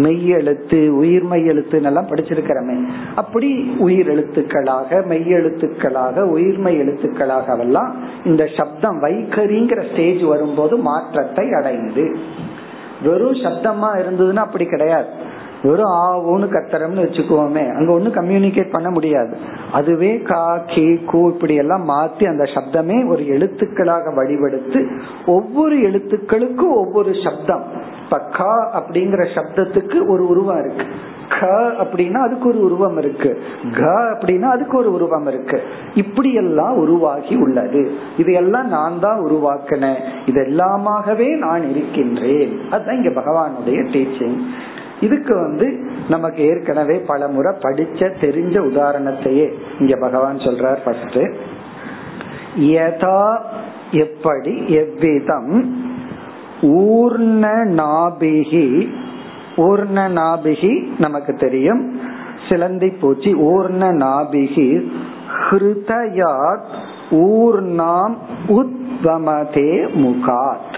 [0.04, 2.76] மெய் எழுத்து உயிர்மை எழுத்துன்னு எல்லாம் படிச்சிருக்கிறோமே.
[3.14, 7.92] அப்படி உயிர் எழுத்துக்களாக மெய் எழுத்துக்களாக உயிர்மை எழுத்துக்களாக எல்லாம்
[8.24, 12.04] இந்த சப்தம் வைகரிங்கிற ஸ்டேஜ் வரும்போது மாற்றத்தை அடைந்து.
[13.02, 15.26] வெறும் சப்தமா இருந்ததுன்னா அப்படி கிடையாது.
[15.62, 17.74] வெறும் ஆவுன்னு கத்துறோம்னு வச்சுக்குவோமே.
[17.74, 19.36] அங்க ஒண்ணு கம்யூனிகேட் பண்ண முடியாது.
[19.72, 27.12] அதுவே கா கே கூ இப்படி எல்லாம் மாத்தி அந்த சப்தமே ஒரு எழுத்துக்களாக வழிபடுத்து ஒவ்வொரு எழுத்துக்களுக்கும் ஒவ்வொரு
[27.24, 27.62] சப்தம்.
[28.04, 30.84] இப்ப கா அப்படிங்கிற சப்தத்துக்கு ஒரு உருவம் இருக்கு.
[31.28, 31.46] க
[31.78, 33.42] அப்படின்னா அதுக்கு ஒரு உருவம் இருக்கு.
[33.72, 33.80] க
[34.12, 35.62] அப்படின்னா அதுக்கு ஒரு உருவம் இருக்கு.
[35.94, 37.94] இப்படி எல்லாம் உருவாகி உள்ளது.
[38.16, 39.98] இதையெல்லாம் நான் தான் உருவாக்கினேன்.
[40.26, 42.60] இது எல்லாமாகவே நான் இருக்கின்றேன்.
[42.70, 44.40] அதுதான் இங்க பகவானுடைய டீச்சிங்
[45.00, 51.36] இதுக்கு வந்து நமக்கு ஏற்கனவே பல முறை படிச்ச தெரிஞ்ச உதாரணத்தையே இங்க பகவான் சொல்றார் ஃபர்ஸ்ட்
[52.58, 53.38] யதா
[53.90, 55.76] எப்படி எவ்விதம்
[56.62, 58.88] ஊர்ண நாபிகி
[59.58, 62.00] ஊர்ண நாபிகி நமக்கு தெரியும்.
[62.48, 64.90] சிலந்தி பூச்சி ஊர்ண நாபிகி
[65.50, 66.68] ஹிருதயாத்
[67.10, 68.14] ஊர்ணாம்
[68.48, 70.74] உத்வமதே முகாத்.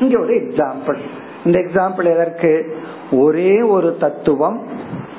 [0.00, 1.00] இங்க ஒரு எக்ஸாம்பிள்
[1.44, 2.76] இந்த எக்ஸாம்பிள் எதற்கு?
[3.12, 4.62] ஒரே ஒரு தத்துவம்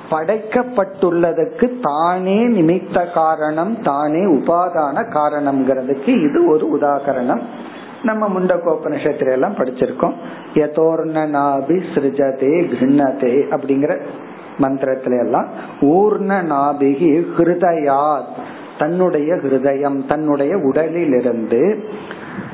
[0.10, 7.42] படைக்கப்பட்டுள்ளதுக்கு தானே நிமித்த காரணம் தானே உபாதான காரணம்ங்கிறதுக்கு இது ஒரு உதாகரணம்.
[8.04, 10.14] நம்ம முண்டகோபனிஷத்துல எல்லாம் படிச்சிருக்கோம்
[10.54, 14.00] யதோர்ணநாபி சிருஜதே கிண்ணதே அப்படிங்கிற
[14.60, 15.48] மந்திரத்துல எல்லாம்
[15.82, 18.32] ஊர்ண நாபிகி ஹிருதயாத்
[18.78, 21.84] தன்னுடைய ஹிருதயம் தன்னுடைய உடலிலிருந்து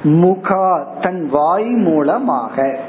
[0.03, 2.79] முகா தன் வாய் மூலமாக.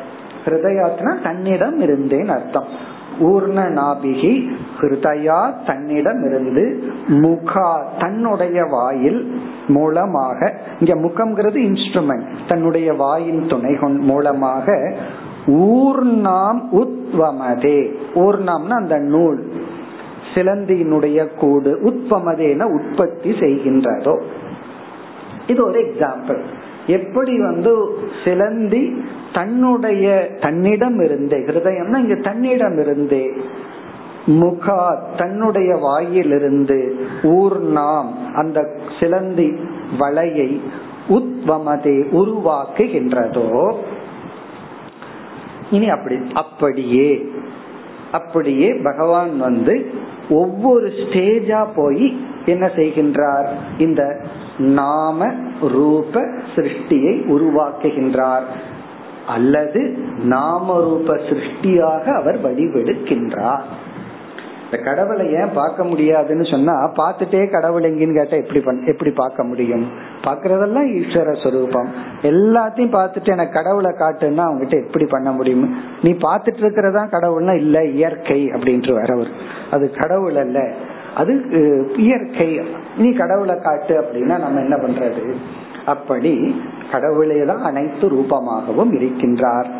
[0.44, 2.87] ஹிருதயாத்னா தன்னிடம் இருந்தேன் அர்த்தம்.
[3.20, 4.48] ஊர்ண நாபிகி
[4.80, 14.94] ஹிருதயா தன்னிடம் இருந்து முகா தன்னுடைய வாயில் மூலமாக இங்க முகம்ங்கிறது இன்ஸ்ட்ருமெண்ட் தன்னுடைய வாயின் துணை மூலமாக
[15.46, 17.94] ஊர்ணாம் உத்வமதே.
[18.14, 19.52] ஊர்ணாம்னா அந்த நூல்
[20.34, 24.22] சிலந்தியினுடைய கூடு உத்வமதேன உற்பத்தி செய்கின்றதோ.
[25.46, 26.40] இது ஒரு எக்ஸாம்பிள்
[26.88, 27.72] எப்படி வந்து
[28.24, 28.82] சிலந்தி
[29.32, 30.06] தன்னுடைய
[30.40, 33.24] தன்னிடம் இருந்தே ஹிருதயம்னா இங்க தன்னிடம் இருந்தே
[34.26, 34.80] முகா
[35.16, 36.78] தன்னுடைய வாயிலிருந்து
[37.22, 38.58] ஊர்ணாம் அந்த
[39.00, 39.48] சிலந்தி
[39.98, 40.50] வலையை
[41.08, 43.46] உத்வமதே உருவாக்குகின்றதோ
[45.70, 47.08] இனி அப்படி அப்படியே
[48.10, 49.74] அப்படியே பகவான் வந்து
[50.30, 52.06] ஒவ்வொரு ஸ்டேஜா போய்
[52.46, 53.48] என்ன செய்கின்றார்?
[53.78, 54.02] இந்த
[54.58, 56.20] நாம ரூப
[56.54, 58.42] சிருஷ்டியை உருவாக்குகின்றார்.
[59.26, 63.62] அல்லது நாம ரூப சிருஷ்டியாக அவர் வடிவெடுக்கின்றார்
[64.64, 69.86] இந்த கடவுளை ஏன் பார்க்க முடியாதுன்னு சொன்னா பார்த்துட்டே கடவுள் எங்கன்னு கேட்டா எப்படி எப்படி பார்க்க முடியும்?
[70.22, 71.86] பாக்குறதெல்லாம் ஈஸ்வர சுரூபம்.
[72.22, 75.76] எல்லாத்தையும் பார்த்துட்டு எனக்கு கடவுளை காட்டுன்னா அவங்ககிட்ட எப்படி பண்ண முடியும்?
[76.02, 79.28] நீ பார்த்துட்டு இருக்கிறதா கடவுள்னா இல்ல இயற்கை அப்படின்ட்டு வரவர்
[79.70, 80.72] அது கடவுள் அல்ல.
[81.18, 81.32] அது
[81.96, 82.48] இயற்கை.
[82.96, 85.24] நீ கடவுளை காட்டு அப்படின்னா நம்ம என்ன பண்றது?
[85.86, 86.32] அப்படி
[86.92, 89.70] கடவுளே தான் அனைத்து ரூபமாகவும் இருக்கின்றார்.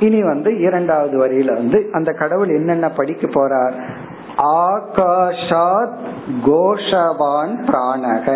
[0.00, 3.76] இனி வந்து இரண்டாவது வரியில வந்து அந்த கடவுள் என்னென்ன படிக்க போறார்?
[4.38, 5.98] ஆகாஷாத்
[6.46, 8.28] கோஷவான் பிராணக.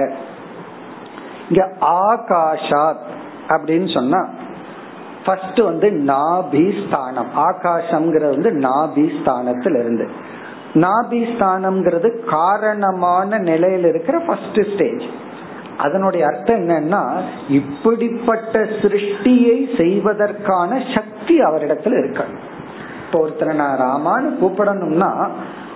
[1.48, 3.04] இங்க ஆகாஷாத்
[3.48, 4.20] அப்படின்னு சொன்னா
[5.24, 7.30] ஃபர்ஸ்ட் வந்து நாபி ஸ்தானம்.
[7.36, 10.06] ஆகாசம்ங்கிறது வந்து நாபி ஸ்தானத்தில் இருந்து
[10.74, 15.04] நாபி ஸ்தானம்ங்கிறது காரணமான நிலையில இருக்கிற ஃபர்ஸ்ட் ஸ்டேஜ்
[15.76, 17.02] அதனுடைய அர்த்தம் என்னன்னா
[17.48, 22.22] இப்படிப்பட்ட சிருஷ்டியை செய்வதற்கான சக்தி அவரிடத்துல இருக்க.
[23.04, 25.10] இப்போ ஒருத்தரை நான் ராமான்னு கூப்பிடணும்னா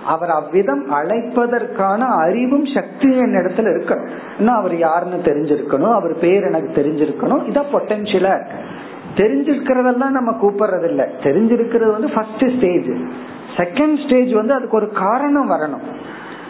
[0.05, 6.81] அவர் அவ்விதம் அழைப்பதற்கான அறிவும் சக்தியும் என் இடத்துல இருக்கணும் இன்னும் அவர் யாருன்னு தெரிஞ்சிருக்கணும் அவர் பேர் எனக்கு
[6.81, 8.59] தெரிஞ்சிருக்கணும் இதான் பொட்டன்சியலா இருக்கு.
[9.15, 12.89] தெரிஞ்சிருக்கிறதெல்லாம் நம்ம கூப்பிடுறது இல்ல தெரிஞ்சிருக்கிறது வந்து ஃபர்ஸ்ட் ஸ்டேஜ்
[13.57, 15.85] செகண்ட் ஸ்டேஜ் வந்து அதுக்கு ஒரு காரணம் வரணும்.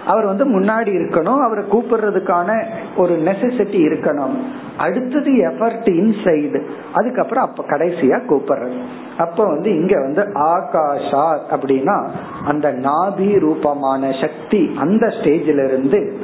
[0.08, 2.66] அவர் வந்து முன்னாடி இருக்கணும் அவரை கூப்பிடுறதுக்கான
[2.98, 4.36] ஒரு நெசசிட்டி இருக்கணும்.
[4.78, 6.62] அடுத்தது எஃபர்ட் இன்சைடு
[6.94, 8.78] அதுக்கப்புறம் அப்ப கடைசியா கூப்பிடுறது.
[9.18, 12.08] அப்ப வந்து இங்க வந்து ஆகாஷா அப்படின்னா
[12.46, 16.18] அந்த நாபி ரூபமான சக்தி அந்த ஸ்டேஜில இருந்து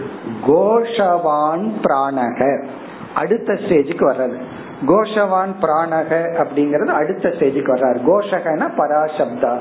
[0.48, 2.66] கோஷவான் பிராணக
[3.16, 4.38] அடுத்த ஸ்டேஜுக்கு வர்றது.
[4.88, 8.00] கோஷவான் பிராணக அப்படிங்கறது அடுத்த ஸ்டேஜுக்கு வர்றாரு.
[8.08, 9.58] கோஷகன பராசப்தா.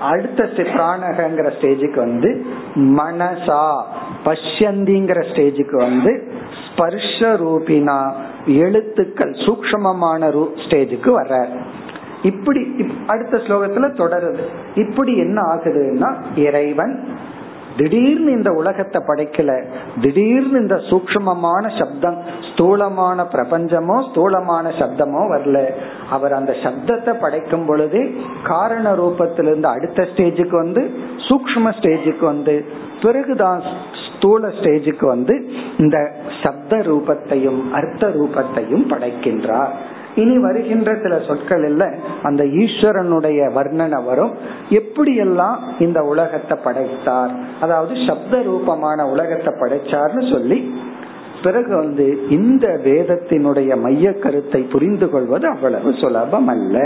[0.00, 2.46] அடுத்த பிராணகங்கிற ஸ்டேஜுக்கு வந்து
[2.76, 3.82] மனசா
[4.24, 6.32] பஷ்யந்திங்கிற ஸ்டேஜுக்கு வந்து
[6.66, 8.12] ஸ்பர்ஷ ரூபினா
[8.46, 11.48] எழுத்துக்கள் சூக்மமான ஸ்டேஜுக்கு வர்றார்.
[12.22, 14.40] இப்படி அடுத்த ஸ்லோகத்துல தொடருது.
[14.74, 17.08] இப்படி என்ன ஆகுதுன்னா இறைவன்
[17.78, 19.50] திடீர்னு இந்த உலகத்தை படைக்கல
[20.00, 22.18] திடீர்னு இந்த சூக்மமான சப்தம்
[22.48, 25.58] ஸ்தூலமான பிரபஞ்சமோ ஸ்தூலமான சப்தமோ வரல.
[26.10, 28.00] அவர் அந்த சப்தத்தை படைக்கும் பொழுது
[28.42, 30.84] காரண ரூபத்திலிருந்து அடுத்த ஸ்டேஜுக்கு வந்து
[31.28, 32.56] சூக்ம ஸ்டேஜுக்கு வந்து
[33.02, 33.60] பிறகுதான்
[34.04, 35.34] ஸ்தூல ஸ்டேஜுக்கு வந்து
[35.78, 35.98] இந்த
[36.42, 39.74] சப்த ரூபத்தையும் அர்த்த ரூபத்தையும் படைக்கின்றார்.
[40.18, 41.84] இனி வருகின்ற சில சொற்கள் இல்ல
[42.22, 44.32] அந்த ஈஸ்வரனுடைய வர்ணனை வரும்.
[44.70, 47.32] எப்படியெல்லாம் இந்த உலகத்தை படைத்தார்?
[47.60, 50.58] அதாவது சப்த ரூபமான உலகத்தை படைச்சார்னு சொல்லி
[51.42, 56.76] பிறகு வந்து இந்த வேதத்தினுடைய மைய கருத்தை புரிந்து கொள்வது அவ்வளவு சுலபம் அல்ல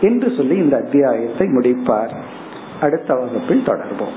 [0.00, 2.14] என்று சொல்லி இந்த அத்தியாயத்தை முடிப்பார்.
[2.80, 4.16] அடுத்த வகுப்பில் தொடர்போம்